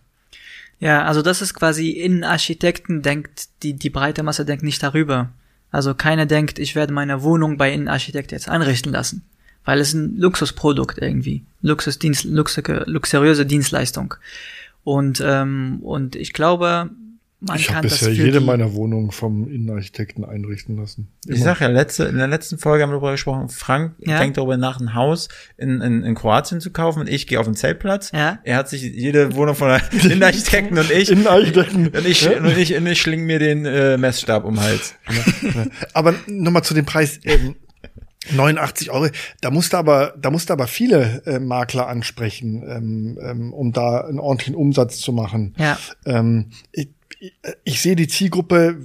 [0.78, 5.30] Ja, also das ist quasi in Architekten denkt, die, die breite Masse denkt nicht darüber.
[5.70, 9.22] Also keiner denkt, ich werde meine Wohnung bei Innenarchitekt jetzt einrichten lassen.
[9.66, 11.44] Weil es ein Luxusprodukt irgendwie.
[11.60, 14.14] Luxusdienst, luxu luxuriöse Dienstleistung.
[14.84, 16.90] Und, ähm, und ich glaube,
[17.40, 21.08] man ich kann habe das bisher jede die, meiner Wohnungen vom Innenarchitekten einrichten lassen.
[21.26, 24.18] Ich sag ja, letzte, in der letzten Folge haben wir darüber gesprochen, Frank Ja.
[24.20, 27.44] denkt darüber nach, ein Haus in, in, in Kroatien zu kaufen und ich gehe auf
[27.46, 28.10] den Zeltplatz.
[28.12, 28.38] Ja.
[28.44, 31.88] Er hat sich jede Wohnung von der Innenarchitekten und ich, Innenarchitekten.
[31.94, 32.38] und ich, Ja.
[32.38, 34.94] und ich, und ich schling mir den äh, Messstab um den Hals.
[35.92, 37.20] Aber nochmal zu dem Preis.
[37.24, 37.56] Ähm,
[38.32, 39.08] 89 Euro,
[39.40, 44.18] da musste aber, da musste aber viele äh, Makler ansprechen, ähm, ähm, um da einen
[44.18, 45.54] ordentlichen Umsatz zu machen.
[45.58, 45.78] Ja.
[46.04, 46.88] Ähm, ich,
[47.20, 47.32] ich,
[47.64, 48.78] ich sehe die Zielgruppe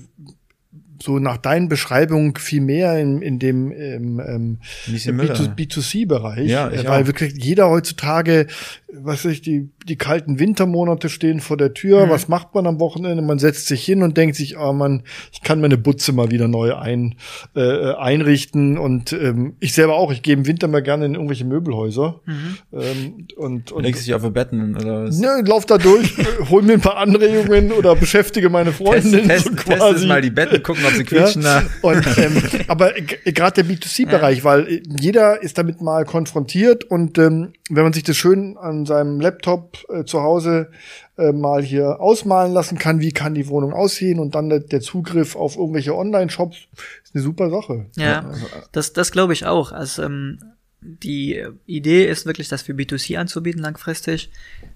[1.01, 5.33] so nach deinen Beschreibungen viel mehr in, in dem ähm, ähm, Lieschen Müller.
[5.35, 7.07] B2C-Bereich, Ja, äh, weil auch.
[7.07, 8.47] wirklich jeder heutzutage,
[8.93, 12.05] was ich, die, die kalten Wintermonate stehen vor der Tür.
[12.05, 12.09] Mhm.
[12.09, 13.21] Was macht man am Wochenende?
[13.23, 16.47] Man setzt sich hin und denkt sich, ah man, ich kann meine Butze mal wieder
[16.47, 17.15] neu ein,
[17.55, 18.77] äh, einrichten.
[18.77, 22.19] Und ähm, ich selber auch, ich gehe im Winter mal gerne in irgendwelche Möbelhäuser.
[22.25, 22.57] Mhm.
[22.73, 25.19] Ähm, und, und Legst dich auf die Betten oder was?
[25.19, 26.13] Ne, lauf da durch,
[26.49, 30.03] hol mir ein paar Anregungen oder beschäftige meine Test, Freundin test, so test quasi.
[30.03, 31.41] es mal die Betten, gucken, ob sie quietschen.
[31.43, 31.63] Ja, Ja.
[31.81, 37.53] und, ähm, aber gerade der B2C-Bereich, weil äh, jeder ist damit mal konfrontiert und ähm,
[37.73, 40.71] wenn man sich das schön an seinem Laptop äh, zu Hause
[41.17, 44.81] äh, mal hier ausmalen lassen kann, wie kann die Wohnung aussehen und dann der, der
[44.81, 46.57] Zugriff auf irgendwelche Online-Shops,
[47.03, 47.85] ist eine super Sache.
[47.95, 48.31] Ja,
[48.71, 49.71] das, das glaube ich auch.
[49.71, 50.39] Also ähm,
[50.81, 54.31] die Idee ist wirklich, das für B2C anzubieten langfristig.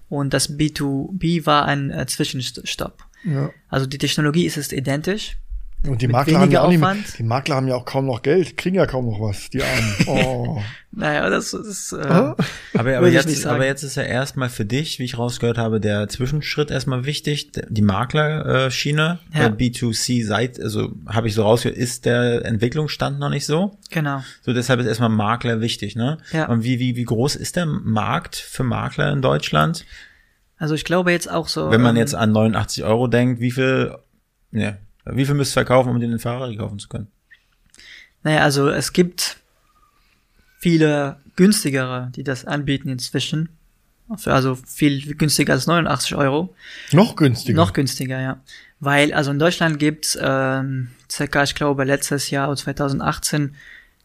[0.08, 3.04] Und das B2B war ein äh, Zwischenstopp.
[3.24, 3.50] Ja.
[3.68, 5.36] Also die Technologie ist es identisch.
[5.88, 7.18] Und die Makler, haben ja auch nicht, mehr- Aufwand.
[7.18, 9.94] die Makler haben ja auch kaum noch Geld, kriegen ja kaum noch was, die Armen.
[10.06, 10.62] Oh.
[10.98, 12.36] Naja, das ist äh, Aha.
[12.72, 15.78] Aber, aber, jetzt, nicht aber jetzt ist ja erstmal für dich, wie ich rausgehört habe,
[15.78, 17.52] der Zwischenschritt erstmal wichtig.
[17.68, 19.48] Die Maklerschiene, Ja.
[19.48, 23.76] der B2C-Seite, also habe ich so rausgehört, ist der Entwicklungsstand noch nicht so.
[23.90, 24.22] genau.
[24.42, 26.18] So, deshalb ist erstmal Makler wichtig, ne?
[26.32, 26.46] Ja.
[26.48, 29.84] Und wie, wie, wie groß ist der Markt für Makler in Deutschland?
[30.58, 31.70] Also ich glaube jetzt auch so.
[31.70, 33.94] Wenn man ähm, jetzt an 89 Euro denkt, wie viel,
[34.50, 34.78] ne,
[35.10, 37.06] wie viel müsst ihr verkaufen, um den in Ferrari kaufen zu können?
[38.22, 39.38] Naja, also es gibt
[40.58, 43.48] viele günstigere, die das anbieten inzwischen.
[44.16, 46.54] Für- Also viel günstiger als 89 Euro.
[46.92, 47.56] Noch günstiger.
[47.56, 48.40] Noch günstiger, ja.
[48.80, 53.54] Weil, also in Deutschland gibt's ähm, circa, ich glaube, letztes Jahr, 2018,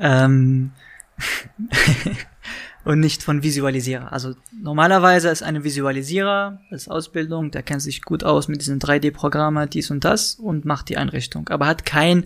[0.00, 0.72] ähm,
[2.84, 4.12] und nicht von Visualisierer.
[4.12, 9.70] Also normalerweise ist eine Visualisierer als Ausbildung, der kennt sich gut aus mit diesen 3D-Programmen,
[9.70, 12.24] dies und das und macht die Einrichtung, aber hat kein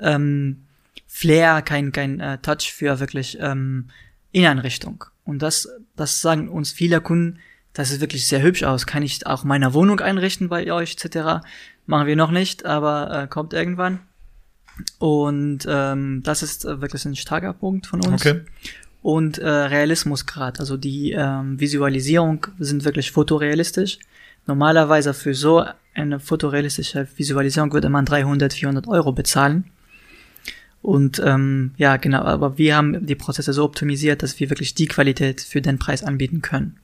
[0.00, 0.62] ähm,
[1.06, 3.88] Flair, kein kein äh, Touch für wirklich ähm,
[4.32, 5.04] Inneneinrichtung.
[5.24, 7.38] Und das das sagen uns viele Kunden,
[7.72, 8.86] das sieht wirklich sehr hübsch aus.
[8.86, 11.44] Kann ich auch meine Wohnung einrichten bei euch etc.
[11.86, 14.00] Machen wir noch nicht, aber äh, kommt irgendwann.
[14.98, 18.22] Und ähm, das ist äh, wirklich ein starker Punkt von uns.
[19.02, 23.98] Und äh, Realismusgrad, also die ähm, Visualisierung sind wirklich fotorealistisch.
[24.46, 29.64] Normalerweise für so eine fotorealistische Visualisierung würde man 300, 400 Euro bezahlen.
[30.82, 34.86] Und ähm, ja, genau, aber wir haben die Prozesse so optimisiert, dass wir wirklich die
[34.86, 36.76] Qualität für den Preis anbieten können.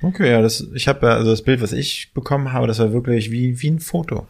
[0.00, 2.92] Okay, ja, das, ich habe ja, also das Bild, was ich bekommen habe, das war
[2.92, 4.26] wirklich wie, wie ein Foto.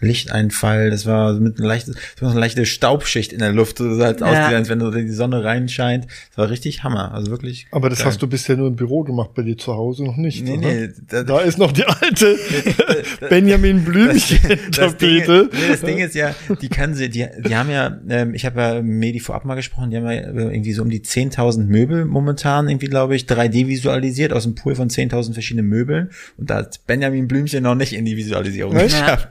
[0.00, 3.78] Lichteinfall, das war mit ein leichtes, das war so eine leichte Staubschicht in der Luft,
[3.78, 4.26] so sah halt Ja.
[4.26, 6.06] ausgesehen, als wenn die Sonne reinscheint.
[6.30, 7.66] Das war richtig Hammer, also wirklich.
[7.70, 8.08] Aber das geil.
[8.08, 10.44] hast du bisher nur im Büro gemacht, bei dir zu Hause noch nicht.
[10.44, 10.60] Nee, oder?
[10.60, 12.36] nee, da, Da ist noch die alte
[13.28, 14.40] Benjamin Blümchen
[14.76, 18.60] das das Ding ist ja, die kann sie, die, die haben ja, ähm, ich habe
[18.60, 22.04] ja Medi vorab mal gesprochen, die haben ja äh, irgendwie so um die 10.000 Möbel
[22.04, 26.56] momentan irgendwie, glaube ich, 3D visualisiert aus einem Pool von 10.000 verschiedenen Möbeln und da
[26.56, 29.28] hat Benjamin Blümchen noch nicht in die Visualisierung geschafft.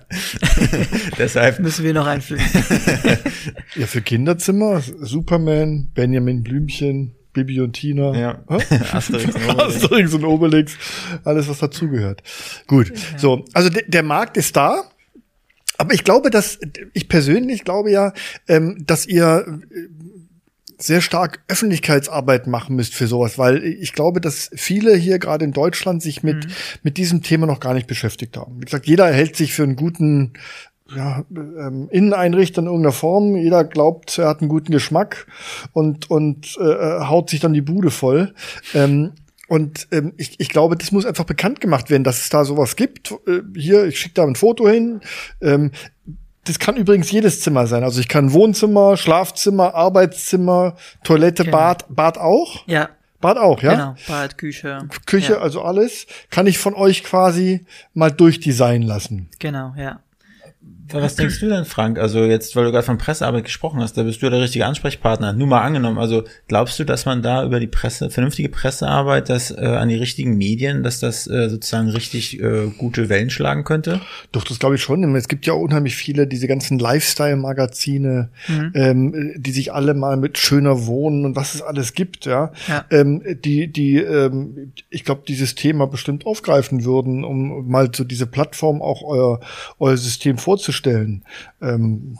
[1.17, 2.43] Deshalb, Müssen wir noch einfügen.
[3.75, 8.13] Ja, für Kinderzimmer, Superman, Benjamin Blümchen, Bibi und Tina.
[8.17, 8.43] ja?
[8.91, 9.75] Asterix und Obelix.
[9.75, 10.77] Asterix und Obelix,
[11.23, 12.21] alles was dazugehört.
[12.67, 14.83] Gut, so, also de der Markt ist da,
[15.77, 16.59] aber ich glaube, dass
[16.93, 18.13] ich persönlich glaube ja,
[18.47, 19.87] ähm, dass ihr äh,
[20.83, 25.51] sehr stark Öffentlichkeitsarbeit machen müsst für sowas, weil ich glaube, dass viele hier gerade in
[25.51, 26.47] Deutschland sich mit
[26.83, 28.59] mit diesem Thema noch gar nicht beschäftigt haben.
[28.59, 30.33] Wie gesagt, jeder hält sich für einen guten
[30.95, 33.35] ja, ähm, Inneneinrichter in irgendeiner Form.
[33.35, 35.27] Jeder glaubt, er hat einen guten Geschmack
[35.73, 38.33] und, und äh, äh, haut sich dann die Bude voll.
[38.73, 39.13] Ähm,
[39.47, 42.75] und ähm, ich, ich glaube, das muss einfach bekannt gemacht werden, dass es da sowas
[42.75, 43.11] gibt.
[43.27, 45.01] Äh, hier, ich schicke da ein Foto hin.
[45.41, 45.71] Ähm,
[46.45, 47.83] das kann übrigens jedes Zimmer sein.
[47.83, 51.57] Also ich kann Wohnzimmer, Schlafzimmer, Arbeitszimmer, Toilette, Genau.
[51.57, 52.67] Bad, Bad auch.
[52.67, 53.71] Ja, Bad auch, ja.
[53.73, 53.95] genau.
[54.07, 54.87] Bad, Küche.
[55.05, 59.29] Küche, Ja, also alles, kann ich von euch quasi mal durchdesignen lassen.
[59.39, 59.99] genau, ja.
[60.93, 61.97] Was denkst du denn, Frank?
[61.97, 64.65] Also jetzt, weil du gerade von Pressearbeit gesprochen hast, da bist du ja der richtige
[64.65, 65.33] Ansprechpartner.
[65.33, 69.51] Nur mal angenommen, also glaubst du, dass man da über die Presse, vernünftige Pressearbeit, das
[69.51, 74.01] äh, an die richtigen Medien, dass das äh, sozusagen richtig äh, gute Wellen schlagen könnte?
[74.31, 75.15] Doch, das glaube ich schon.
[75.15, 78.29] Es gibt ja unheimlich viele, diese ganzen Lifestyle-Magazine,
[78.73, 82.51] ähm, die sich alle mal mit schöner Wohnen und was es alles gibt, ja.
[82.67, 82.85] Ja.
[82.89, 88.27] Ähm, die, die, ähm, ich glaube, dieses Thema bestimmt aufgreifen würden, um mal so diese
[88.27, 89.39] Plattform auch euer,
[89.79, 90.80] euer System vorzustellen.
[90.87, 92.17] Ähm,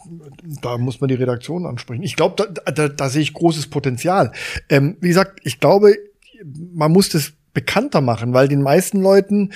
[0.61, 2.03] da muss man die Redaktion ansprechen.
[2.03, 4.31] Ich glaube, da, da, da sehe ich großes Potenzial.
[4.69, 5.95] Ähm, wie gesagt, ich glaube,
[6.73, 9.51] man muss das bekannter machen, weil den meisten Leuten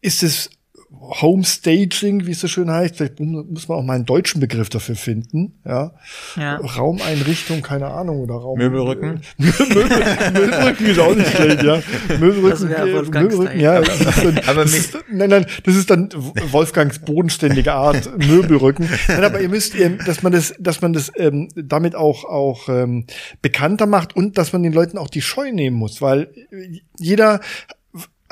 [0.00, 0.50] ist es
[1.00, 2.96] Homestaging, wie es so schön heißt.
[2.96, 5.54] Vielleicht mu- muss man auch mal einen deutschen Begriff dafür finden.
[5.64, 5.92] Ja,
[6.36, 6.56] Ja.
[6.56, 8.58] Raumeinrichtung, keine Ahnung oder Raum.
[8.58, 9.20] Möbelrücken?
[9.36, 9.66] Möbel,
[10.32, 11.82] Möbelrücken ist auch nicht schlecht, ja.
[12.18, 13.80] Möbelrücken, äh, Wolfgangs Möbelrücken, ja.
[13.84, 16.08] Das ist dann, Aber ist, nein, nein, das ist dann
[16.50, 18.88] Wolfgangs bodenständige Art Möbelrücken.
[19.08, 19.74] Nein, aber ihr müsst,
[20.06, 23.06] dass man das, dass man das ähm, damit auch auch ähm,
[23.42, 27.40] bekannter macht und dass man den Leuten auch die Scheu nehmen muss, weil äh, jeder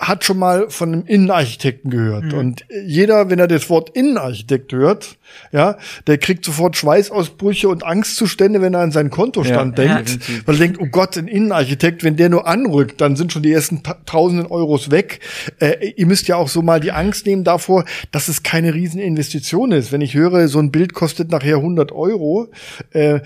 [0.03, 2.33] hat schon mal von einem Innenarchitekten gehört.
[2.33, 5.17] Und jeder, wenn er das Wort Innenarchitekt hört,
[5.53, 5.77] ja,
[6.09, 10.09] der kriegt sofort Schweißausbrüche und Angstzustände, wenn er an seinen Kontostand Ja, denkt.
[10.09, 10.47] definitiv.
[10.47, 13.53] Weil er denkt, oh Gott, ein Innenarchitekt, wenn der nur anrückt, dann sind schon die
[13.53, 15.21] ersten ta- tausenden Euros weg.
[15.61, 19.73] Äh, ihr müsst ja auch so mal die Angst nehmen davor, dass es keine Rieseninvestition
[19.73, 19.93] ist.
[19.93, 22.51] Wenn ich höre, so ein Bild kostet nachher 100 Euro,
[22.91, 23.21] äh,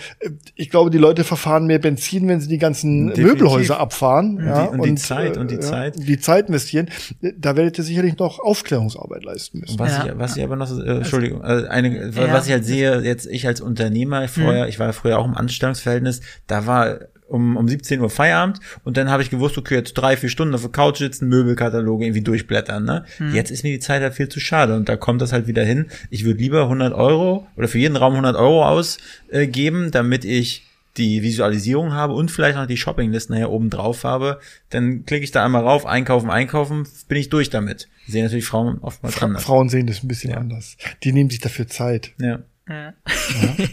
[0.54, 3.32] ich glaube, die Leute verfahren mehr Benzin, wenn sie die ganzen Definitiv.
[3.32, 4.40] Möbelhäuser abfahren.
[4.44, 5.94] ja, und die Zeit, und die Zeit.
[5.96, 6.88] Die Zeit investieren.
[7.38, 9.78] Da werdet ihr sicherlich noch Aufklärungsarbeit leisten müssen.
[9.78, 10.06] Was, Ja.
[10.06, 12.32] ich, was ich aber noch, so- äh, Entschuldigung, äh, eine, Ja.
[12.32, 16.20] was ich halt sehe, jetzt ich als Unternehmer vorher, ich war früher auch im Anstellungsverhältnis,
[16.46, 16.98] da war
[17.28, 20.54] um, um 17 Uhr Feierabend und dann habe ich gewusst, okay, jetzt drei, vier Stunden
[20.54, 23.04] auf der Couch sitzen, Möbelkataloge irgendwie durchblättern, ne?
[23.32, 25.64] Jetzt ist mir die Zeit halt viel zu schade und da kommt das halt wieder
[25.64, 25.86] hin.
[26.10, 30.65] Ich würde lieber 100 Euro oder für jeden Raum 100 Euro ausgeben, damit ich
[30.96, 35.30] die Visualisierung habe und vielleicht noch die Shoppinglisten nachher oben drauf habe, dann klicke ich
[35.30, 37.88] da einmal rauf, einkaufen, einkaufen, bin ich durch damit.
[38.06, 39.44] Sehen natürlich Frauen oftmals Fra anders.
[39.44, 40.76] Frauen sehen das ein bisschen anders.
[41.02, 42.12] Die nehmen sich dafür Zeit.
[42.18, 42.40] Ja.
[42.68, 42.92] Ja.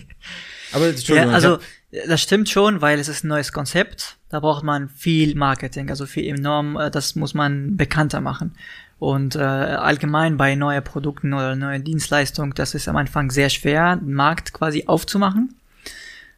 [0.74, 1.60] Aber Entschuldigung, Ja, also
[2.08, 4.18] das stimmt schon, weil es ist ein neues Konzept.
[4.30, 6.78] Da braucht man viel Marketing, also viel enorm.
[6.78, 8.56] äh, Das muss man bekannter machen.
[8.98, 13.98] Und äh, allgemein bei neuen Produkten oder neuen Dienstleistungen, das ist am Anfang sehr schwer,
[13.98, 15.54] den Markt quasi aufzumachen.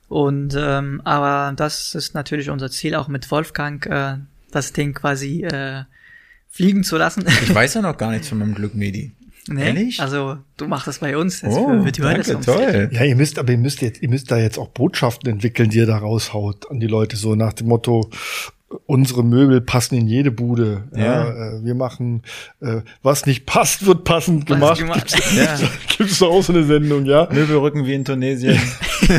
[0.07, 4.17] Und ähm, aber das ist natürlich unser Ziel, auch mit Wolfgang äh,
[4.51, 5.83] das Ding quasi äh,
[6.49, 7.25] fliegen zu lassen.
[7.43, 9.11] ich weiß ja noch gar nichts von meinem Glück, Medi.
[9.47, 9.65] nee?
[9.65, 9.99] Ehrlich?
[9.99, 11.41] Also du machst das bei uns.
[11.41, 12.45] Jetzt Oh, wird danke, sonst.
[12.45, 12.89] toll.
[12.91, 15.79] Ja, ihr müsst, aber ihr müsst jetzt, ihr müsst da jetzt auch Botschaften entwickeln, die
[15.79, 18.09] ihr da raushaut an die Leute, so nach dem Motto,
[18.85, 20.83] unsere Möbel passen in jede Bude.
[20.95, 21.03] Ja.
[21.03, 21.29] Ja.
[21.57, 22.23] äh, wir machen,
[22.61, 24.79] äh, was nicht passt, wird passend Was gemacht.
[24.79, 25.07] gemacht.
[25.13, 25.57] Gibt's, Ja.
[25.97, 27.27] gibt's auch so eine Sendung, ja?
[27.31, 28.59] Möbelrücken wie in Tunesien.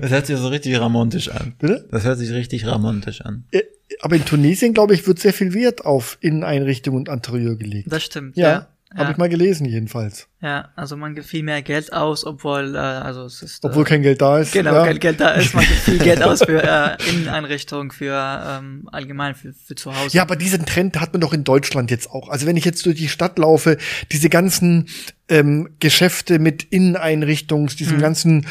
[0.00, 1.54] das hört sich so richtig ramontisch an.
[1.58, 1.86] Bitte?
[1.90, 3.44] Das hört sich richtig ramontisch an.
[3.50, 3.62] Äh,
[4.02, 7.92] Aber in Tunesien, glaube ich, wird sehr viel Wert auf Inneneinrichtung und Interieur gelegt.
[7.92, 8.36] Das stimmt.
[8.36, 8.50] Ja.
[8.50, 8.66] Ja.
[8.92, 9.10] Habe Ja.
[9.12, 10.26] ich mal gelesen, jedenfalls.
[10.40, 13.64] Ja, also man gibt viel mehr Geld aus, obwohl, äh, also es ist.
[13.64, 14.52] Obwohl äh, kein Geld da ist.
[14.52, 14.84] Genau, ja.
[14.86, 18.12] kein Geld da ist, man gibt viel Geld aus für äh, Inneneinrichtungen, für
[18.46, 20.16] ähm, allgemein für, für zu Hause.
[20.16, 22.28] Ja, aber diesen Trend hat man doch in Deutschland jetzt auch.
[22.30, 23.76] Also wenn ich jetzt durch die Stadt laufe,
[24.10, 24.88] diese ganzen
[25.28, 28.00] ähm, Geschäfte mit Inneneinrichtungs, diesem Mhm.
[28.00, 28.46] ganzen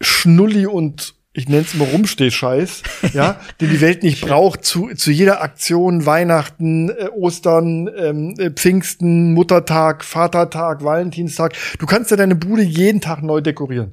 [0.00, 2.82] Schnulli und ich nenne es mal Rumstehscheiß,
[3.14, 8.50] ja, den die Welt nicht braucht, zu, zu jeder Aktion, Weihnachten, äh, Ostern, ähm, äh,
[8.50, 11.54] Pfingsten, Muttertag, Vatertag, Valentinstag.
[11.78, 13.92] Du kannst ja deine Bude jeden Tag neu dekorieren.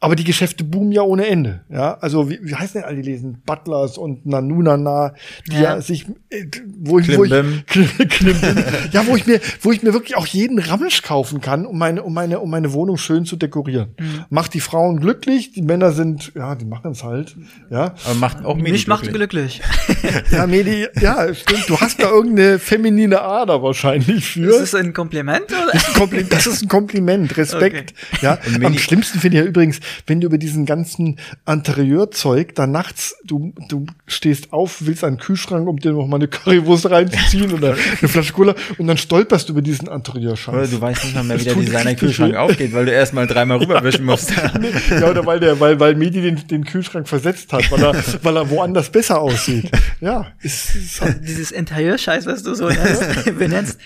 [0.00, 1.64] Aber die Geschäfte boomen ja ohne Ende.
[1.68, 3.42] Ja, also wie, wie heißen denn all die Lesen?
[3.44, 5.14] Butlers und Nanunana,
[5.48, 5.80] die ja, Ja.
[5.80, 6.44] sich, äh,
[6.78, 7.30] wo ich, wo ich
[8.92, 12.02] ja, wo ich mir, wo ich mir wirklich auch jeden Ramsch kaufen kann, um meine,
[12.04, 13.88] um meine, um meine Wohnung schön zu dekorieren.
[13.98, 14.24] Mhm.
[14.30, 17.36] Macht die Frauen glücklich, die Männer sind, ja, die machen es halt.
[17.70, 19.60] Ja, Aber macht auch Medi Mich macht glücklich.
[19.62, 20.22] glücklich.
[20.30, 21.64] ja, Medi, ja, stimmt.
[21.68, 24.48] Du hast da irgendeine feminine Ader wahrscheinlich für.
[24.48, 25.72] Ist das ein Kompliment oder?
[25.72, 27.94] Das ist ein Kompliment, das ist ein Kompliment, Respekt.
[28.22, 32.66] Ja, Und am schlimmsten finde ich ja übrigens, wenn du über diesen ganzen Interieurzeug da
[32.66, 37.52] nachts, du, du stehst auf, willst einen Kühlschrank, um dir noch mal eine Currywurst reinzuziehen
[37.52, 40.70] oder eine Flasche Cola und dann stolperst du über diesen Oder Interieurscheiß.
[40.70, 44.04] du weißt nicht mal mehr, wie der Designer-Kühlschrank aufgeht, weil du erst mal dreimal rüberwischen
[44.04, 44.32] musst.
[44.90, 48.36] Ja, oder weil der, weil, weil Medi den, den Kühlschrank versetzt hat, weil er, weil
[48.36, 49.70] er woanders besser aussieht.
[50.00, 53.78] Ja, ist, ist halt, Dieses Interieurscheiß, was du so nennst, benennst,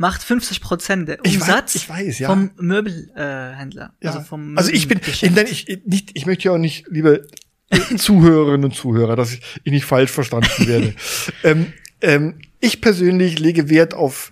[0.00, 2.28] macht 50 Prozent der Ich weiß- Umsatz ich weiß, ja.
[2.28, 3.92] vom Möbelhändler.
[4.00, 4.10] Äh, ja.
[4.12, 5.36] Also, vom also ich bin, ich, Möbelgeschäft.
[5.36, 7.26] nein, ich, nicht, ich möchte ja auch nicht, liebe
[7.68, 10.94] äh, Zuhörerinnen und Zuhörer, dass ich, ich nicht falsch verstanden werde.
[11.44, 14.30] ähm, ähm, ich persönlich lege Wert auf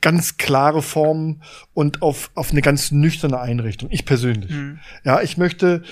[0.00, 1.42] ganz klare Formen
[1.74, 3.88] und auf, auf eine ganz nüchterne Einrichtung.
[3.90, 4.52] Ich persönlich.
[4.52, 4.78] Hm.
[5.04, 5.82] Ja, ich möchte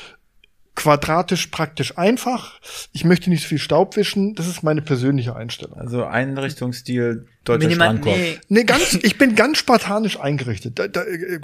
[0.81, 2.61] quadratisch praktisch einfach.
[2.93, 4.35] Ich möchte nicht so viel Staub wischen.
[4.35, 5.77] Das ist meine persönliche Einstellung.
[5.79, 8.17] Also Einrichtungsstil deutscher Minimal, Strandkorb.
[8.17, 10.79] nee, Nee, ganz, ich bin ganz spartanisch eingerichtet.
[10.79, 11.39] Da, da, äh,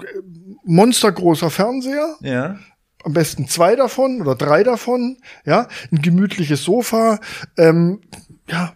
[0.65, 2.59] monstergroßer Fernseher, Ja.
[3.05, 7.21] am besten zwei davon oder drei davon, ja, ein gemütliches Sofa,
[7.57, 8.01] ähm,
[8.49, 8.73] ja,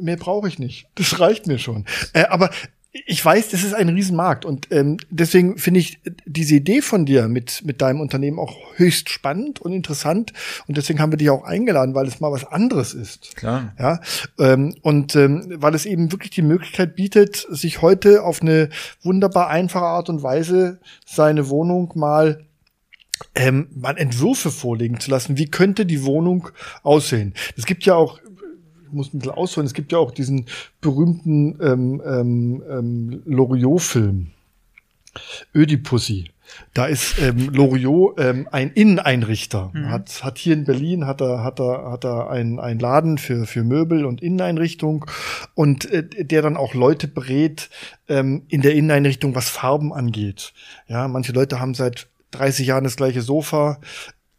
[0.00, 0.86] mehr brauche ich nicht.
[0.94, 1.84] Das reicht mir schon.
[2.12, 2.50] Äh, aber
[2.92, 7.28] ich weiß, das ist ein Riesenmarkt und ähm, deswegen finde ich diese Idee von dir
[7.28, 10.32] mit mit deinem Unternehmen auch höchst spannend und interessant
[10.66, 13.36] und deswegen haben wir dich auch eingeladen, weil es mal was anderes ist.
[13.36, 13.74] Klar.
[13.78, 14.00] Ja,
[14.38, 18.70] ähm, und ähm, weil es eben wirklich die Möglichkeit bietet, sich heute auf eine
[19.02, 22.46] wunderbar einfache Art und Weise seine Wohnung mal
[23.34, 25.38] ähm, mal Entwürfe vorlegen zu lassen.
[25.38, 26.48] Wie könnte die Wohnung
[26.82, 27.34] aussehen?
[27.56, 28.20] Es gibt ja auch,
[28.90, 30.46] muss ein bisschen ausholen, es gibt ja auch diesen
[30.80, 34.28] berühmten ähm, ähm, ähm, Loriot-Film,
[35.54, 36.30] Ödipussy.
[36.74, 39.72] Da ist ähm, Loriot ähm, ein Inneneinrichter.
[39.88, 43.46] Hat, hat hier in Berlin hat er, hat er, hat er einen, einen Laden für,
[43.46, 45.06] für Möbel und Inneneinrichtung
[45.54, 47.68] und äh, der dann auch Leute berät
[48.08, 50.52] ähm, in der Inneneinrichtung, was Farben angeht.
[50.86, 53.80] Ja, manche Leute haben seit 30 Jahren das gleiche Sofa,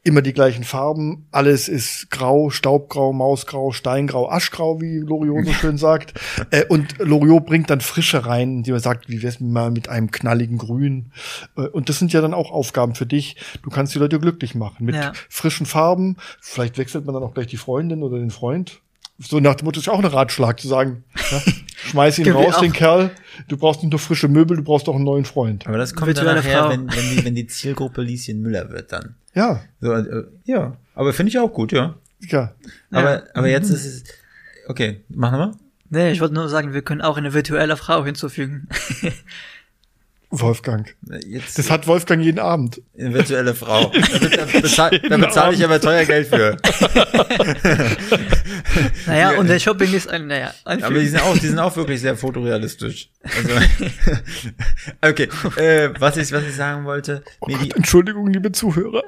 [0.08, 5.78] immer die gleichen Farben, alles ist grau, Staubgrau, Mausgrau, Steingrau, Aschgrau, wie Loriot so schön
[5.78, 6.14] sagt.
[6.52, 10.12] Äh, und Loriot bringt dann Frische rein, die man sagt, wie wär's mal mit einem
[10.12, 11.12] knalligen Grün.
[11.58, 13.36] Äh, und das sind ja dann auch Aufgaben für dich.
[13.64, 15.12] Du kannst die Leute glücklich machen mit Ja.
[15.30, 16.16] frischen Farben.
[16.42, 18.82] Vielleicht wechselt man dann auch gleich die Freundin oder den Freund.
[19.20, 21.42] So nach dem Motto ist ja auch ein Ratschlag zu sagen, ja,
[21.90, 23.10] schmeiß ihn wir raus, den Kerl.
[23.48, 25.66] Du brauchst nicht nur frische Möbel, du brauchst auch einen neuen Freund.
[25.68, 26.70] Aber das kommt dann Virtuelle nachher, Frau.
[26.70, 29.16] wenn, wenn, die, wenn die Zielgruppe Lieschen Müller wird dann.
[29.34, 30.78] Ja, So, äh, ja.
[30.94, 31.96] Aber finde ich auch gut, ja.
[32.22, 32.54] ja.
[32.92, 34.04] Aber, aber jetzt ist es.
[34.68, 35.54] Okay, mach nochmal.
[35.90, 38.68] nee, ich wollte nur sagen, wir können auch eine virtuelle Frau hinzufügen.
[40.30, 40.94] Wolfgang.
[41.26, 42.82] Jetzt Das hat Wolfgang jeden Abend.
[43.00, 43.92] eine virtuelle Frau.
[44.12, 46.58] Da, be- da, bezahl, da bezahle ich aber teuer Geld für.
[49.08, 51.76] naja, und der Shopping ist ein, naja, ein Aber die sind auch, die sind auch
[51.76, 53.10] wirklich sehr fotorealistisch.
[53.24, 53.50] Also,
[55.02, 55.30] okay,
[55.62, 59.04] äh, was ich, was ich sagen wollte, Oh Gott, Entschuldigung, liebe Zuhörer.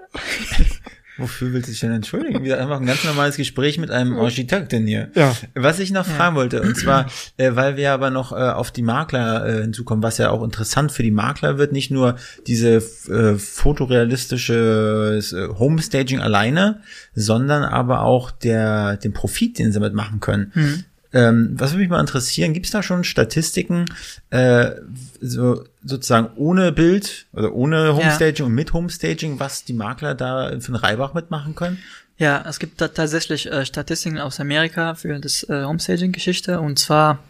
[1.20, 2.43] Wofür willst du dich denn entschuldigen?
[2.43, 5.09] Wir haben einfach ein ganz normales Gespräch mit einem Architekten hier.
[5.15, 5.36] Ja.
[5.55, 7.05] Was ich noch fragen wollte, und zwar,
[7.38, 10.91] äh, weil wir aber noch äh, auf die Makler äh, hinzukommen, was ja auch interessant
[10.91, 12.15] für die Makler wird, nicht nur
[12.47, 12.76] diese
[13.09, 16.82] äh, fotorealistische äh, Homestaging alleine,
[17.13, 20.86] sondern aber auch der den Profit, den sie damit machen können.
[21.12, 23.86] Ähm, was würde mich mal interessieren, gibt es da schon Statistiken,
[24.30, 24.72] äh,
[25.20, 30.68] so, sozusagen ohne Bild oder ohne Homestaging und mit Homestaging, was die Makler da für
[30.68, 31.80] einen Reibach mitmachen können?
[32.20, 37.24] Ja, es gibt da tatsächlich äh, Statistiken aus Amerika für das äh, Homestaging-Geschichte und zwar,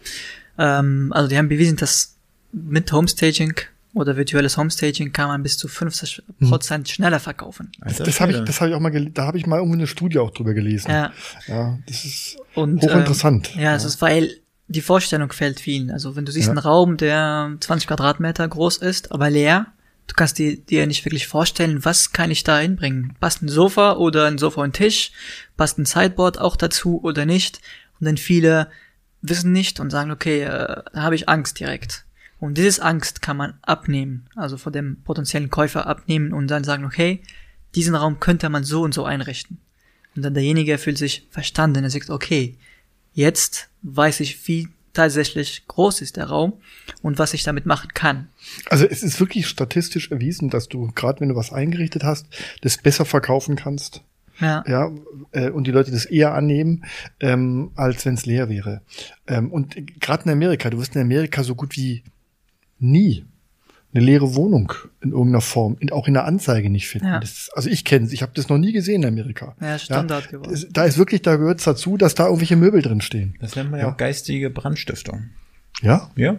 [0.57, 2.15] ähm, also die haben bewiesen, dass
[2.51, 3.53] mit Homestaging
[3.93, 7.71] oder virtuelles Homestaging kann man bis zu 50 Prozent schneller verkaufen.
[7.81, 9.75] Alter Das habe ich, das habe ich auch mal, gele- da habe ich mal irgendwo
[9.75, 10.91] eine Studie auch drüber gelesen.
[10.91, 11.11] Ja,
[11.47, 13.51] Ja, das ist und hochinteressant.
[13.55, 14.29] Ähm, ja, es ist weil
[14.67, 15.89] die Vorstellung fällt vielen.
[15.89, 16.51] Also wenn du siehst Ja.
[16.51, 19.65] einen Raum, der 20 Quadratmeter groß ist, aber leer,
[20.05, 23.15] du kannst dir, dir nicht wirklich vorstellen, was kann ich da hinbringen?
[23.19, 25.11] Passt ein Sofa oder ein Sofa und Tisch?
[25.57, 27.59] Passt ein Sideboard auch dazu oder nicht?
[27.99, 28.67] Und dann viele
[29.23, 30.47] wissen nicht und sagen, okay, äh,
[30.93, 32.05] da habe ich Angst direkt.
[32.39, 36.85] Und dieses Angst kann man abnehmen, also von dem potenziellen Käufer abnehmen und dann sagen,
[36.85, 37.21] okay,
[37.75, 39.57] diesen Raum könnte man so und so einrichten.
[40.15, 41.83] Und dann derjenige fühlt sich verstanden.
[41.83, 42.57] Er sagt, okay,
[43.13, 46.53] jetzt weiß ich, wie tatsächlich groß ist der Raum
[47.01, 48.29] und was ich damit machen kann.
[48.69, 52.27] Also es ist wirklich statistisch erwiesen, dass du, gerade wenn du was eingerichtet hast,
[52.61, 54.01] das besser verkaufen kannst.
[54.39, 54.91] Ja, Ja,
[55.31, 56.85] äh, und die Leute das eher annehmen,
[57.19, 58.81] ähm, als wenn es leer wäre.
[59.27, 62.03] Ähm, und gerade in Amerika, du wirst in Amerika so gut wie
[62.79, 63.25] nie
[63.91, 64.71] eine leere Wohnung
[65.01, 67.07] in irgendeiner Form, in, auch in der Anzeige nicht finden.
[67.07, 67.19] Ja.
[67.19, 69.55] Das ist, also ich kenne es, ich habe das noch nie gesehen in Amerika.
[69.59, 70.53] ja Standard geworden.
[70.53, 73.35] Es- Da ist wirklich, da gehört es dazu, dass da irgendwelche Möbel drin stehen.
[73.39, 73.93] Das nennt man ja, Ja.
[73.93, 75.29] auch geistige Brandstiftung.
[75.81, 76.11] Ja?
[76.15, 76.37] Ja.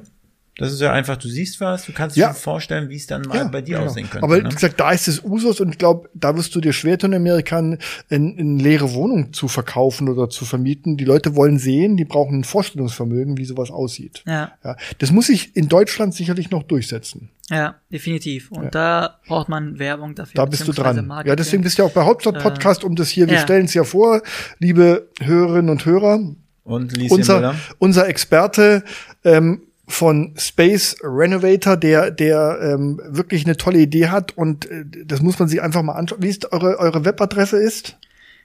[0.61, 2.29] Das ist ja einfach, du siehst was, du kannst Ja.
[2.29, 3.89] dir vorstellen, wie es dann mal bei dir genau.
[3.91, 4.23] aussehen könnte.
[4.25, 4.49] Aber wie ne?
[4.51, 7.17] gesagt, da ist es Usus und ich glaube, da wirst du dir schwer tun, in
[7.17, 10.97] Amerika eine in leere Wohnung zu verkaufen oder zu vermieten.
[10.97, 14.23] Die Leute wollen sehen, die brauchen ein Vorstellungsvermögen, wie sowas aussieht.
[14.27, 17.31] Ja, Ja, das muss sich in Deutschland sicherlich noch durchsetzen.
[17.49, 18.51] ja, definitiv.
[18.53, 18.71] Und Ja.
[18.71, 20.35] da braucht man Werbung dafür.
[20.37, 21.07] Da bist du dran.
[21.07, 21.29] Marketing.
[21.31, 23.41] Ja, deswegen bist du ja auch bei Hauptstadt Podcast, um das hier, wir ja.
[23.41, 24.23] stellen es ja vor,
[24.59, 26.21] liebe Hörerinnen und Hörer,
[26.65, 27.55] Und Lieschen unser, Müller?
[27.79, 28.85] unser Experte
[29.25, 35.21] ähm, von Space Renovator, der, der ähm, wirklich eine tolle Idee hat und äh, das
[35.21, 36.23] muss man sich einfach mal anschauen.
[36.23, 37.97] Wie ist eure, eure Webadresse ist?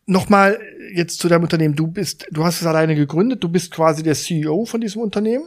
[0.07, 0.61] Nochmal
[0.94, 1.74] jetzt zu deinem Unternehmen.
[1.74, 3.42] Du bist, du hast es alleine gegründet.
[3.42, 5.44] Du bist quasi der CEO von diesem Unternehmen.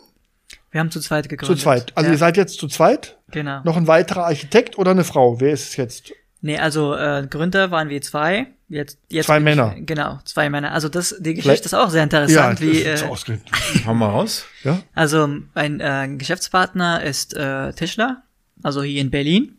[0.71, 1.59] Wir haben zu zweit Zu gegründet.
[1.61, 1.91] zweit.
[1.95, 3.17] Also ja, ihr seid jetzt zu zweit.
[3.31, 3.61] genau.
[3.63, 5.39] Noch ein weiterer Architekt oder eine Frau?
[5.39, 6.11] Wer ist es jetzt?
[6.41, 8.47] Nee, also äh, Gründer waren wir zwei.
[8.69, 9.75] Jetzt, jetzt Zwei bin ich- Männer.
[9.79, 10.71] Genau, zwei Männer.
[10.73, 12.61] Also das, die Vielleicht- Geschichte ist auch sehr interessant.
[12.61, 13.37] wie, das ist äh.
[13.87, 14.45] Hau mal raus.
[14.63, 14.79] ja.
[14.93, 18.21] also ein äh, Geschäftspartner ist äh, Tischler,
[18.61, 19.57] also hier in Berlin,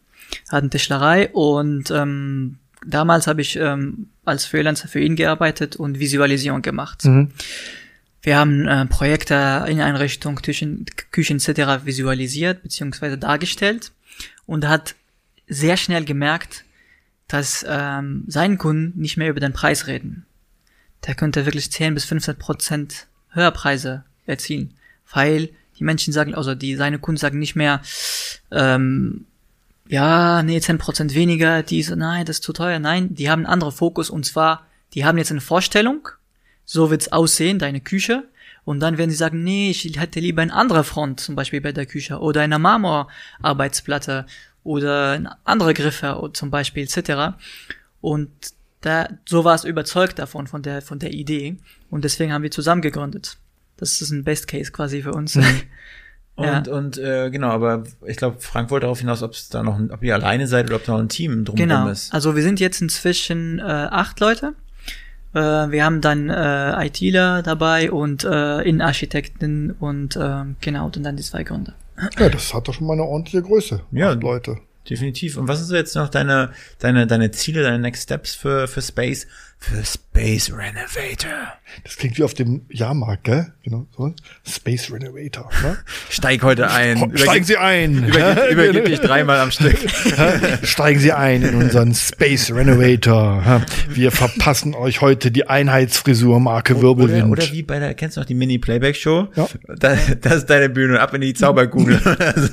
[0.48, 5.98] hat eine Tischlerei und ähm, damals habe ich ähm, als Freelancer für ihn gearbeitet und
[5.98, 7.04] Visualisierung gemacht.
[7.04, 7.30] Mhm.
[8.22, 11.84] Wir haben äh, Projekte in Einrichtung, Küchen, Küchen etc.
[11.84, 13.16] visualisiert bzw.
[13.16, 13.92] dargestellt
[14.46, 14.94] und hat
[15.48, 16.64] sehr schnell gemerkt,
[17.28, 20.26] dass ähm, seinen Kunden nicht mehr über den Preis reden.
[21.06, 24.74] Der könnte wirklich 10 bis 15 Prozent Höherpreise erzielen,
[25.12, 27.80] weil die Menschen sagen, also die seine Kunden sagen nicht mehr,
[28.50, 29.26] ähm,
[29.90, 32.78] ja, nee, 10 Prozent weniger, die so, nein, das ist zu teuer.
[32.78, 34.64] Nein, die haben einen anderen Fokus und zwar,
[34.94, 36.08] die haben jetzt eine Vorstellung,
[36.64, 38.28] so wird's aussehen, deine Küche.
[38.64, 41.72] Und dann werden sie sagen, nee, ich hätte lieber eine andere Front, zum Beispiel bei
[41.72, 44.26] der Küche, oder eine Marmorarbeitsplatte,
[44.62, 47.36] oder andere Griffe, oder zum Beispiel, etc.
[48.00, 48.30] Und
[48.82, 51.56] da, so war es überzeugt davon, von der, von der Idee.
[51.90, 53.38] Und deswegen haben wir zusammen gegründet.
[53.76, 55.36] Das ist ein Best Case quasi für uns.
[56.40, 59.76] Und, und äh, genau, aber ich glaube, Frank wollte darauf hinaus, ob es da noch,
[59.78, 61.88] ein, ob ihr alleine seid oder ob da noch ein Team drumherum Genau.
[61.88, 62.12] ist.
[62.14, 64.54] Also wir sind jetzt inzwischen äh, acht Leute.
[65.34, 71.16] Äh, wir haben dann äh, ITler dabei und äh, Innenarchitekten und äh, genau, und dann
[71.16, 71.74] die zwei Gründer.
[72.18, 73.82] ja, das hat doch schon mal eine ordentliche Größe.
[73.92, 74.10] Ja.
[74.12, 74.56] Acht Leute.
[74.88, 75.36] Definitiv.
[75.36, 78.82] Und was sind so jetzt noch deine, deine, deine Ziele, deine Next Steps für, für
[78.82, 79.26] Space?
[79.62, 81.52] Für Space Renovator.
[81.84, 83.52] Das klingt wie auf dem Jahrmarkt, gell?
[83.62, 84.12] Genau, so.
[84.42, 85.50] Space Renovator.
[85.62, 85.76] Ne?
[86.08, 87.12] Steig heute ein.
[87.14, 88.04] Steigen Sie ein.
[88.08, 89.76] Übergib, übergib dich dreimal am Stück.
[90.62, 93.62] Steigen Sie ein in unseren Space Renovator.
[93.90, 97.30] Wir verpassen euch heute die Einheitsfrisur Marke Oder, Wirbelwind.
[97.30, 99.28] oder wie bei der, kennst du noch die Mini-Playback-Show?
[99.36, 99.46] Ja.
[99.78, 101.98] Da, das ist deine Bühne, ab in die Zauberkugel.
[102.18, 102.48] also,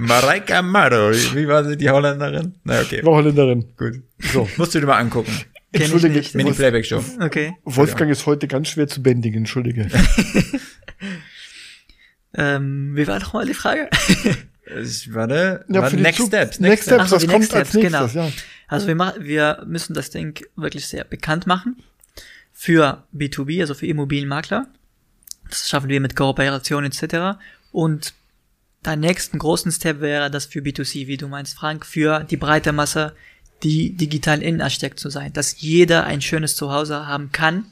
[0.00, 2.54] Mareike Amado, wie war sie, die Holländerin?
[2.64, 3.66] Na, okay, Frau Holländerin.
[3.76, 4.02] gut.
[4.32, 5.32] So, musst du dir mal angucken.
[5.72, 7.02] Entschuldige, Mini-Playback-Show.
[7.20, 7.54] Okay.
[7.64, 9.88] Wolfgang ist heute ganz schwer zu bändigen, entschuldige.
[12.32, 13.90] Ähm, wie war noch mal die Frage?
[14.80, 16.60] Ich, warte, Ja, warte Next Zug- Steps.
[16.60, 18.26] Next Steps, Ach so, was die kommt Next als Steps, nächstes, genau.
[18.26, 18.32] ja.
[18.68, 21.82] Also wir, machen, wir müssen das Ding wirklich sehr bekannt machen
[22.52, 24.68] für B2B, also für Immobilienmakler.
[25.48, 27.40] Das schaffen wir mit Kooperation etc.
[27.72, 28.14] Und
[28.84, 32.70] der nächsten großen Step wäre das für B2C, wie du meinst, Frank, für die breite
[32.72, 33.12] Masse,
[33.62, 37.66] die digital Innenarchitekt zu sein, dass jeder ein schönes Zuhause haben kann,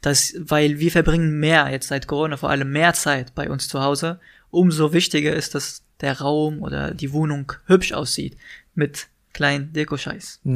[0.00, 3.82] dass, weil wir verbringen mehr, jetzt seit Corona vor allem mehr Zeit bei uns zu
[3.82, 4.20] Hause,
[4.50, 8.36] umso wichtiger ist, dass der Raum oder die Wohnung hübsch aussieht,
[8.74, 10.40] mit kleinen Dekoscheiß.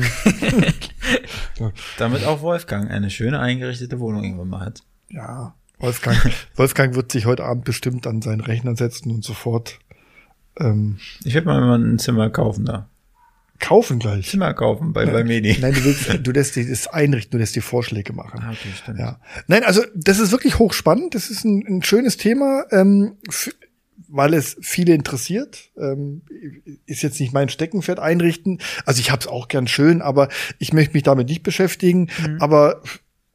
[1.98, 4.82] Damit auch Wolfgang eine schöne eingerichtete Wohnung irgendwann mal hat.
[5.10, 6.18] Ja, Wolfgang,
[6.56, 9.78] Wolfgang wird sich heute Abend bestimmt an seinen Rechner setzen und sofort
[10.58, 12.88] ähm, Ich werde mal ein Zimmer kaufen da.
[13.60, 14.28] Kaufen gleich.
[14.28, 15.56] Zimmer kaufen bei, bei Medi.
[15.60, 18.40] Nein, du willst, du lässt dich das einrichten, du lässt die Vorschläge machen.
[18.42, 18.98] Ah, okay, stimmt.
[18.98, 19.20] Ja.
[19.46, 21.14] Nein, also das ist wirklich hochspannend.
[21.14, 23.16] Das ist ein, ein schönes Thema, ähm,
[24.08, 25.70] weil es viele interessiert.
[25.78, 26.22] Ähm,
[26.86, 28.58] ist jetzt nicht mein Steckenpferd einrichten.
[28.84, 32.08] Also ich habe es auch gern schön, aber ich möchte mich damit nicht beschäftigen.
[32.40, 32.82] Aber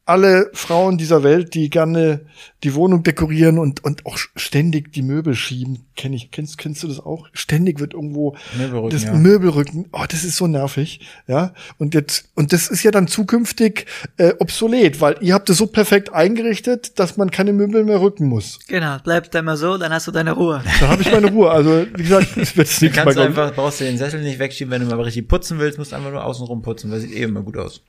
[0.05, 2.21] alle Frauen dieser Welt, die gerne
[2.63, 6.87] die Wohnung dekorieren und, und auch ständig die Möbel schieben, kenne ich, kennst, kennst du
[6.87, 7.27] das auch?
[7.33, 9.13] Ständig wird irgendwo Möbelrücken, das ja.
[9.13, 11.53] Möbelrücken, oh, das ist so nervig, ja.
[11.79, 13.87] Und jetzt, und das ist ja dann zukünftig
[14.17, 18.27] äh, obsolet, weil ihr habt es so perfekt eingerichtet, dass man keine Möbel mehr rücken
[18.27, 18.59] muss.
[18.67, 20.63] Genau, bleibt immer so, dann hast du deine Ruhe.
[20.79, 21.49] Da habe ich meine Ruhe.
[21.49, 24.37] Also, wie gesagt, es wird Du nichts mehr kannst einfach, brauchst du den Sessel nicht
[24.37, 27.11] wegschieben, wenn du mal richtig putzen willst, musst du einfach nur außenrum putzen, weil sieht
[27.11, 27.81] eh immer gut aus.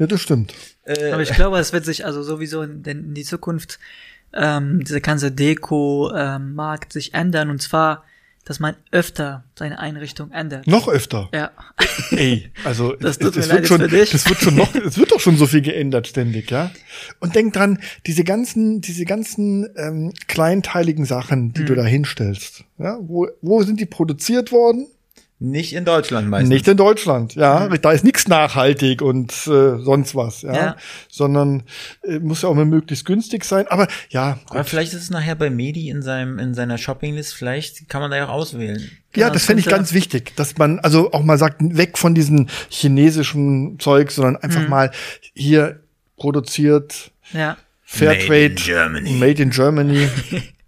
[0.00, 0.52] Ja, das stimmt.
[0.84, 3.78] Äh, Aber ich glaube, es wird sich also sowieso in, in die Zukunft
[4.32, 8.04] ähm, diese ganze Deko-Markt sich ändern und zwar,
[8.44, 10.66] dass man öfter seine Einrichtung ändert.
[10.66, 11.28] Noch öfter.
[11.34, 11.50] Ja,
[12.12, 14.10] Ey, also Das es, tut es mir wird leid schon, jetzt für dich.
[14.10, 16.70] das wird schon noch, es wird doch schon so viel geändert ständig, ja.
[17.20, 21.66] Und denk dran, diese ganzen, diese ganzen ähm, kleinteiligen Sachen, die Hm.
[21.66, 24.86] du da hinstellst, ja, wo, wo sind die produziert worden?
[25.42, 26.50] Nicht in Deutschland meistens.
[26.50, 27.66] Nicht in Deutschland, ja.
[27.68, 30.52] Da ist nichts nachhaltig und äh, sonst was, ja.
[30.54, 30.76] Ja.
[31.08, 31.62] Sondern
[32.02, 33.66] äh, muss ja auch mal möglichst günstig sein.
[33.68, 37.88] Aber ja, Aber vielleicht ist es nachher bei Medi in seinem, in seiner Shoppinglist, vielleicht
[37.88, 38.78] kann man da ja auch auswählen.
[38.80, 42.14] ja, Genau, das fände ich ganz wichtig, dass man also auch mal sagt, weg von
[42.14, 44.68] diesem chinesischen Zeug, sondern einfach Mhm.
[44.68, 44.90] mal
[45.34, 45.80] hier
[46.18, 47.56] produziert, ja.
[47.82, 49.10] Fairtrade, Made in Germany.
[49.12, 50.08] Made in Germany.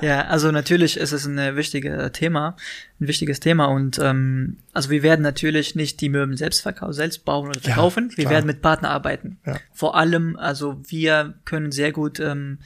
[0.00, 2.56] Ja, also natürlich ist es ein äh, wichtiges Thema,
[3.00, 7.24] ein wichtiges Thema und ähm, also wir werden natürlich nicht die Möbel selbst verkaufen, selbst
[7.24, 8.10] bauen oder Ja, verkaufen.
[8.16, 8.34] wir klar.
[8.34, 9.38] werden mit Partner arbeiten.
[9.46, 9.58] Ja.
[9.72, 12.58] Vor allem, also wir können sehr gut ähm,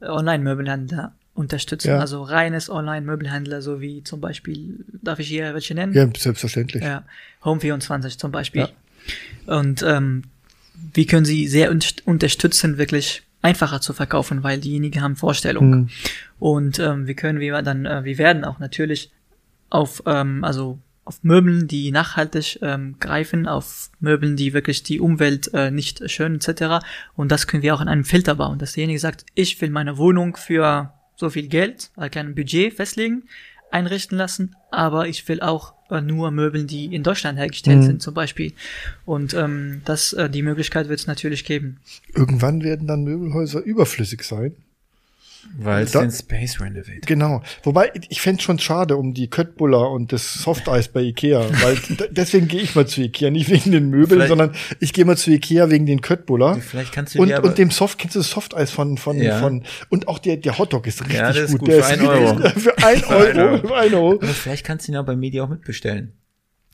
[0.00, 1.98] Online-Möbelhändler unterstützen, Ja.
[1.98, 5.94] also reines Online-Möbelhändler, so wie zum Beispiel, darf ich hier welche nennen?
[5.94, 6.82] ja, selbstverständlich.
[6.82, 7.04] Ja,
[7.44, 8.68] Home24 zum Beispiel.
[9.46, 10.24] Und ähm,
[10.94, 15.72] wir können sie sehr un unterstützen, wirklich einfacher zu verkaufen, weil diejenigen haben Vorstellungen.
[15.72, 15.88] Hm.
[16.38, 19.10] Und ähm, wir können wir dann, äh, wir werden auch natürlich
[19.68, 25.52] auf, ähm, also auf Möbeln, die nachhaltig ähm, greifen, auf Möbeln, die wirklich die Umwelt
[25.52, 26.84] äh, nicht schön etc.
[27.16, 29.98] Und das können wir auch in einem Filter bauen, dass derjenige sagt, ich will meine
[29.98, 33.24] Wohnung für so viel Geld, also kein Budget festlegen,
[33.70, 37.82] einrichten lassen, aber ich will auch äh, nur Möbeln, die in Deutschland hergestellt Mhm.
[37.82, 38.52] sind, zum Beispiel.
[39.04, 41.78] Und ähm, das, äh, die Möglichkeit wird es natürlich geben.
[42.14, 44.54] Irgendwann werden dann Möbelhäuser überflüssig sein.
[45.58, 47.00] Weil es den Space renovate.
[47.06, 47.42] Genau.
[47.62, 51.76] Wobei, ich fänd's schon schade um die Köttbullar und das Softeis bei Ikea, weil
[52.10, 55.16] deswegen gehe ich mal zu Ikea, nicht wegen den Möbeln, Vielleicht- sondern ich gehe mal
[55.16, 56.56] zu Ikea wegen den Köttbullar.
[56.60, 59.40] Vielleicht kannst du Und, aber, und dem Soft, kennst du das Softeis von, von, Ja.
[59.40, 61.60] von, und auch der, der Hotdog ist richtig Ja, der ist gut.
[61.60, 62.50] gut, Der für ein richtig- Euro.
[62.60, 64.12] Für ein ein Euro, für ein Euro.
[64.14, 66.12] aber vielleicht kannst du ihn auch bei Medi auch mitbestellen.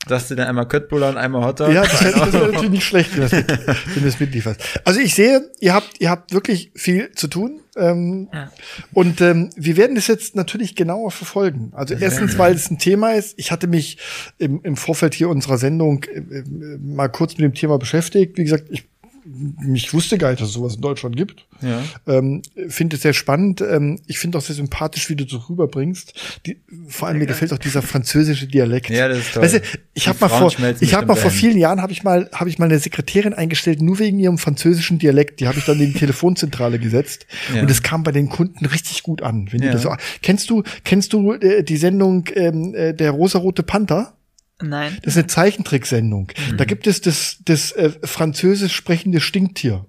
[0.09, 1.71] Sagst du dann einmal Köttbullar und einmal Hotdog?
[1.71, 4.59] Ja, das das natürlich nicht schlecht, wenn du das, das mitlieferst.
[4.83, 7.61] Also ich sehe, ihr habt, ihr habt wirklich viel zu tun.
[7.77, 8.51] Ähm, Ja.
[8.93, 11.71] Und ähm, wir werden das jetzt natürlich genauer verfolgen.
[11.75, 13.35] Also erstens, weil es ein Thema ist.
[13.37, 13.97] Ich hatte mich
[14.39, 16.43] im, im Vorfeld hier unserer Sendung äh, äh,
[16.81, 18.37] mal kurz mit dem Thema beschäftigt.
[18.37, 18.85] Wie gesagt, ich
[19.31, 21.45] mich wusste gar nicht, dass es sowas in Deutschland gibt.
[21.61, 21.83] Ja.
[22.07, 23.61] Ähm, finde es sehr spannend.
[23.61, 26.13] Ähm, ich finde auch sehr sympathisch, wie du so rüberbringst.
[26.45, 28.89] Die, vor allem mir gefällt auch dieser französische Dialekt.
[28.89, 29.43] Ja, das ist toll.
[29.43, 29.59] Weißt du,
[29.93, 32.49] ich Die habe mal vor, ich habe mal vor vielen Jahren habe ich mal habe
[32.49, 35.39] ich mal eine Sekretärin eingestellt, nur wegen ihrem französischen Dialekt.
[35.39, 37.61] Die habe ich dann in die Telefonzentrale gesetzt Ja.
[37.61, 39.47] und es kam bei den Kunden richtig gut an.
[39.51, 39.73] Wenn die Ja.
[39.73, 44.13] das so, kennst du kennst du äh, die Sendung ähm, äh, der rosarote Panther?
[44.61, 44.97] Nein.
[45.03, 46.31] Das ist eine Zeichentricksendung.
[46.51, 46.57] Mhm.
[46.57, 49.85] Da gibt es das, das äh, französisch sprechende Stinktier.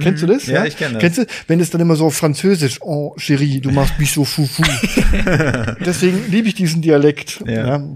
[0.00, 0.48] Kennst du das?
[0.48, 0.54] Mhm.
[0.54, 1.00] Ja, ich kenn das.
[1.00, 4.62] Kennst du, wenn es dann immer so französisch, oh, chérie, du machst mich so fufu.
[5.86, 7.42] Deswegen liebe ich diesen Dialekt.
[7.46, 7.78] Ja.
[7.78, 7.88] Ja.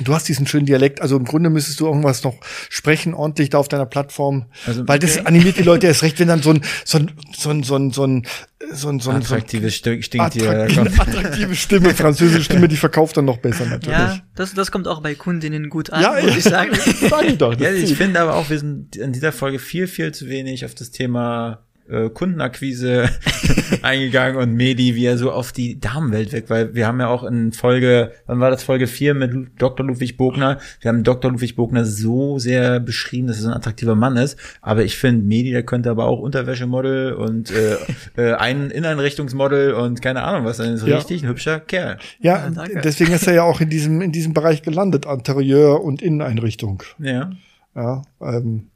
[0.00, 2.36] Du hast diesen schönen Dialekt, also im Grunde müsstest du irgendwas noch
[2.68, 4.46] sprechen, ordentlich da auf deiner Plattform.
[4.66, 5.26] Also, weil das okay.
[5.26, 7.90] animiert die Leute erst recht, wenn dann so ein, so ein, so ein, so ein,
[7.92, 10.20] so ein, so ein, so ein, so ein Attraktives Stinktier.
[10.22, 11.00] attrakt- da kommt.
[11.00, 13.98] attraktive Stimme, französische Stimme, die verkauft dann noch besser natürlich.
[13.98, 16.70] Ja, das, das kommt auch bei Kundinnen gut an, Ja, muss ich sagen.
[17.08, 17.54] Sag ich doch.
[17.54, 20.64] das Ja, ich finde aber auch, wir sind in dieser Folge viel, viel zu wenig
[20.64, 23.08] auf das Thema äh, Kundenakquise
[23.82, 27.24] eingegangen und Medi, wie er so auf die Damenwelt wirkt, weil wir haben ja auch
[27.24, 29.86] in Folge, wann war das, Folge 4 mit Dr.
[29.86, 31.30] Ludwig Bogner, wir haben Dr.
[31.30, 35.24] Ludwig Bogner so sehr beschrieben, dass er so ein attraktiver Mann ist, aber ich finde,
[35.24, 37.76] Medi, der könnte aber auch Unterwäschemodel und äh,
[38.16, 40.96] äh, ein Inneneinrichtungsmodel und keine Ahnung was, ein Ja.
[40.96, 41.98] richtig ein hübscher Kerl.
[42.20, 42.80] Ja, Ja, danke.
[42.82, 46.82] deswegen ist er ja auch in diesem, in diesem Bereich gelandet, Interieur und Inneneinrichtung.
[46.98, 47.30] Ja.
[47.74, 48.68] Ja, ähm,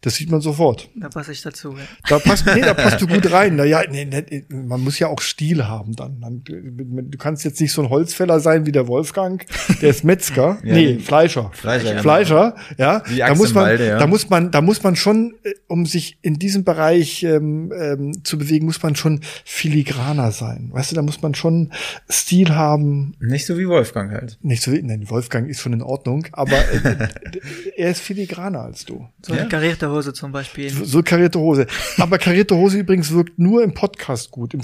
[0.00, 0.88] Das sieht man sofort.
[0.94, 1.72] Da passe ich dazu.
[1.76, 1.84] Ja.
[2.08, 3.56] Da passt, nee, da passt du gut rein.
[3.56, 6.42] Na ja, nee, nee, man muss ja auch Stil haben dann.
[6.44, 9.44] Du kannst jetzt nicht so ein Holzfäller sein wie der Wolfgang,
[9.80, 10.58] der ist Metzger.
[10.66, 11.50] Ja, nee, Fleischer.
[11.54, 12.02] Fleischer, genau.
[12.02, 13.02] Fleischer, ja.
[13.06, 13.98] Wie Da muss man, Malde, ja.
[13.98, 18.24] da muss man, da muss man schon, äh, um sich in diesem Bereich ähm, ähm,
[18.24, 20.70] zu bewegen, muss man schon filigraner sein.
[20.72, 21.72] Weißt du, da muss man schon
[22.10, 23.14] Stil haben.
[23.20, 24.38] Nicht so wie Wolfgang halt.
[24.42, 27.08] Nicht so, wie- nein, Wolfgang ist schon in Ordnung, aber äh,
[27.76, 29.06] er ist filigraner als du.
[29.22, 29.44] So Ja.
[29.56, 30.70] Karierte Hose zum Beispiel.
[30.70, 31.66] So karierte Hose.
[31.98, 34.52] Aber karierte Hose übrigens wirkt nur im Podcast gut.
[34.54, 34.60] Im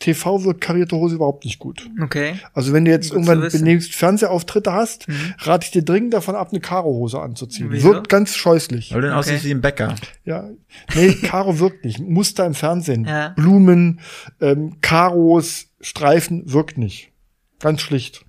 [0.00, 1.88] TV wirkt karierte Hose überhaupt nicht gut.
[2.02, 2.34] Okay.
[2.52, 5.06] Also wenn du jetzt Gut irgendwann demnächst Fernsehauftritte hast,
[5.38, 7.68] rate ich dir dringend davon ab, eine Karo-Hose anzuziehen.
[7.70, 7.88] Wieso?
[7.90, 8.92] Wirkt ganz scheußlich.
[8.92, 9.28] Weil du dann Okay.
[9.30, 9.94] aussiehst wie ein Bäcker.
[10.24, 10.48] Ja.
[10.94, 12.00] Nee, Karo wirkt nicht.
[12.00, 13.04] Muster im Fernsehen.
[13.06, 13.30] Ja.
[13.30, 14.00] Blumen,
[14.40, 17.12] ähm, Karos, Streifen wirkt nicht.
[17.60, 18.24] Ganz schlicht.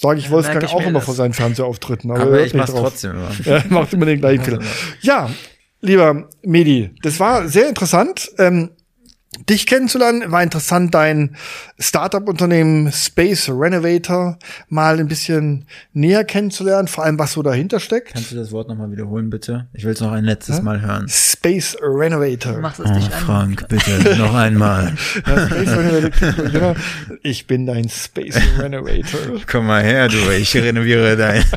[0.00, 1.04] Sage ich Ja, Wolfgang merke ich auch immer das.
[1.04, 2.10] vor seinen Fernsehauftritten.
[2.10, 2.80] Aber, Aber er ich mach's drauf.
[2.88, 3.30] trotzdem immer.
[3.44, 4.60] Ja, macht immer den gleichen Fehler.
[5.02, 5.28] Ja,
[5.80, 8.30] lieber Medi, das war sehr interessant.
[8.38, 8.70] Ähm,
[9.48, 11.36] dich kennenzulernen war interessant, dein
[11.78, 14.38] Startup-Unternehmen Space Renovator
[14.68, 18.12] mal ein bisschen näher kennenzulernen, vor allem was so dahinter steckt.
[18.12, 19.66] Kannst du das Wort nochmal wiederholen, bitte?
[19.72, 21.06] Ich will es noch ein letztes Mal hören.
[21.08, 22.54] Space Renovator.
[22.54, 23.12] Du machst es Oh, dich an.
[23.24, 24.94] Frank, bitte, noch einmal.
[25.26, 26.74] Ja, Space Renovator.
[27.22, 29.20] Ich bin dein Space Renovator.
[29.50, 31.44] Komm mal her, du, ich renoviere dein.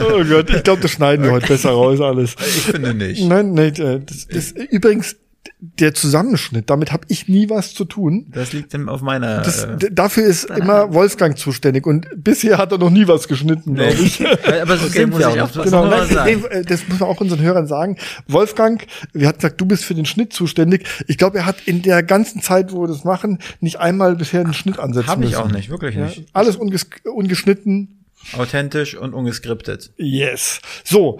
[0.00, 2.34] Oh Gott, ich glaube, das schneiden wir heute besser raus alles.
[2.40, 3.22] Ich finde nicht.
[3.24, 3.72] Nein, nein,
[4.06, 5.16] das, das übrigens
[5.58, 8.26] der Zusammenschnitt, damit habe ich nie was zu tun.
[8.34, 9.40] Das liegt dann auf meiner.
[9.40, 13.74] Das, äh, dafür ist immer Wolfgang zuständig und bisher hat er noch nie was geschnitten,
[13.74, 14.20] glaube ich.
[14.62, 15.34] aber so Okay, muss ich auch.
[15.50, 16.40] Das Genau, muss man nein, sagen.
[16.50, 17.96] nee, äh, das muss man auch unseren Hörern sagen.
[18.28, 20.86] Wolfgang, wir hatten gesagt, du bist für den Schnitt zuständig.
[21.06, 24.40] Ich glaube, er hat in der ganzen Zeit, wo wir das machen, nicht einmal bisher
[24.40, 25.36] einen Schnitt ansetzen Hab ich müssen.
[25.42, 26.24] auch nicht, wirklich Ja, nicht.
[26.34, 28.04] alles unges ungeschnitten.
[28.36, 29.92] Authentisch und ungeskriptet.
[29.96, 30.60] Yes.
[30.84, 31.18] So,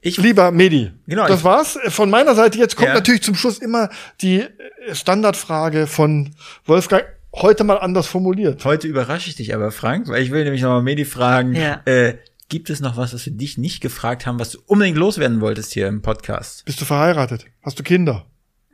[0.00, 1.78] Ich, lieber Medi, Genau, das ich- war's.
[1.88, 2.94] Von meiner Seite jetzt kommt Ja.
[2.94, 3.88] natürlich zum Schluss immer
[4.20, 6.34] die äh, Standardfrage von
[6.66, 8.64] Wolfgang, heute mal anders formuliert.
[8.64, 11.80] heute überrasche ich dich aber, Frank, weil ich will nämlich nochmal Medi fragen, Ja.
[11.84, 12.16] äh,
[12.48, 15.72] gibt es noch was, was wir dich nicht gefragt haben, was du unbedingt loswerden wolltest
[15.72, 16.64] hier im Podcast?
[16.64, 17.44] Bist du verheiratet?
[17.62, 18.24] Hast du Kinder?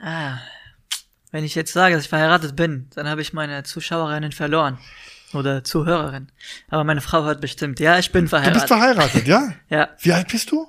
[0.01, 0.39] Ah.
[1.33, 4.79] Wenn ich jetzt sage, dass ich verheiratet bin, dann habe ich meine Zuschauerinnen verloren.
[5.33, 6.29] Oder Zuhörerin.
[6.69, 7.81] Aber meine Frau hört bestimmt.
[7.81, 8.69] Ja, ich bin Du bist verheiratet.
[8.69, 9.53] verheiratet, ja?
[9.69, 10.69] ja, Wie alt bist du?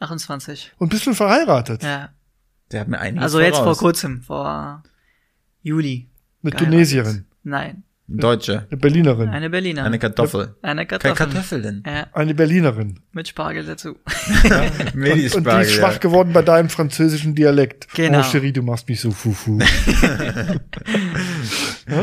[0.00, 0.72] 28.
[0.78, 1.82] Und bist du verheiratet?
[1.82, 2.10] Ja.
[2.72, 3.78] Der hat mir einiges Also jetzt vor voraus.
[3.78, 4.82] kurzem, vor
[5.62, 6.08] Juli.
[6.42, 6.56] Mit.
[6.56, 8.66] Tunesierin, Nein, Deutsche.
[8.70, 9.84] eine Berlinerin, eine Berliner.
[9.84, 10.54] Eine Kartoffel.
[10.62, 11.16] Eine Keine Kartoffel.
[11.16, 11.82] Kartoffel denn.
[11.86, 13.00] Ja, eine Berlinerin.
[13.12, 13.96] mit Spargel dazu.
[14.94, 17.88] Medi Und, und die ist schwach geworden bei deinem französischen Dialekt.
[17.94, 18.20] Genau.
[18.20, 19.58] Oh, Cherie, du machst mich so fufu.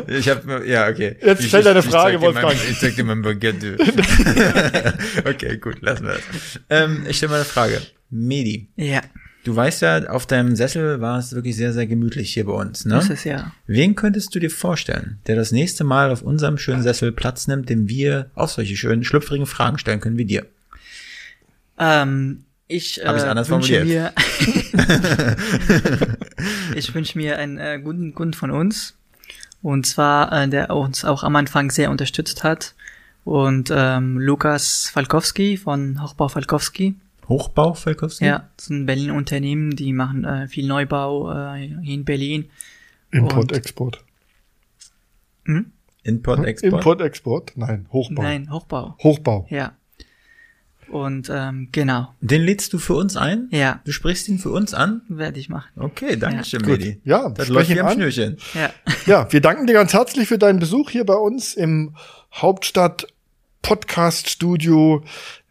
[0.08, 1.16] Ich habe ja okay.
[1.22, 2.56] Jetzt Ich- stell deine ich- Frage, Wolfgang.
[2.70, 3.78] Ich zeig dir mein Baguette.
[5.26, 6.60] okay, gut, lassen wir das.
[6.70, 7.82] Ähm, ich stelle mal eine Frage.
[8.10, 9.02] Medi, Ja,
[9.44, 12.86] du weißt ja, auf deinem Sessel war es wirklich sehr, sehr gemütlich hier bei uns,
[12.86, 12.96] ne?
[12.96, 13.52] das ist ja.
[13.68, 17.70] Wen könntest du dir vorstellen, der das nächste Mal auf unserem schönen Sessel Platz nimmt,
[17.70, 20.46] dem wir auch solche schönen, schlüpfrigen Fragen stellen können wie dir?
[21.78, 24.14] Ähm, ich Hab ich's äh, anders wünsche formuliert?
[24.16, 25.36] mir,
[26.76, 28.95] ich wünsche mir einen äh, guten Kunden von uns.
[29.66, 32.76] Und zwar, äh, der uns auch am Anfang sehr unterstützt hat.
[33.24, 36.93] Und ähm, Lukas Falkowski von Hochbau Falkowski.
[37.28, 38.26] Hochbau, Falkowski?
[38.26, 42.45] Ja, das ist ein Berliner Unternehmen, die machen äh, viel Neubau äh, hier in Berlin.
[43.09, 44.03] Import, Und- Export.
[45.45, 45.72] Hm?
[46.03, 46.74] Import, Export.
[46.74, 47.53] Import, Export?
[47.55, 48.22] Nein, Hochbau.
[48.22, 48.95] Nein, Hochbau.
[49.01, 49.47] Hochbau.
[49.49, 49.72] Ja.
[50.90, 52.14] Und ähm, genau.
[52.22, 53.48] Den lädst du für uns ein?
[53.52, 55.02] Ja, Du sprichst ihn für uns an?
[55.10, 55.70] werde ich machen.
[55.78, 56.80] Okay, danke schön, Gut.
[56.80, 57.00] Medi.
[57.04, 57.94] Ja, Das läuft wie am an.
[57.94, 58.38] Schnürchen.
[58.54, 58.70] Ja.
[59.06, 61.96] Ja, wir danken dir ganz herzlich für deinen Besuch hier bei uns im
[62.34, 63.08] Hauptstadt
[63.62, 65.04] Podcast Studio.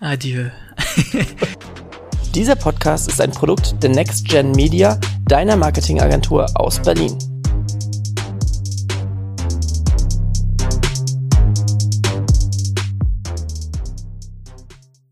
[0.00, 0.48] Adieu.
[2.34, 7.29] Dieser Podcast ist ein Produkt der Next Gen Media, deiner Marketingagentur aus Berlin.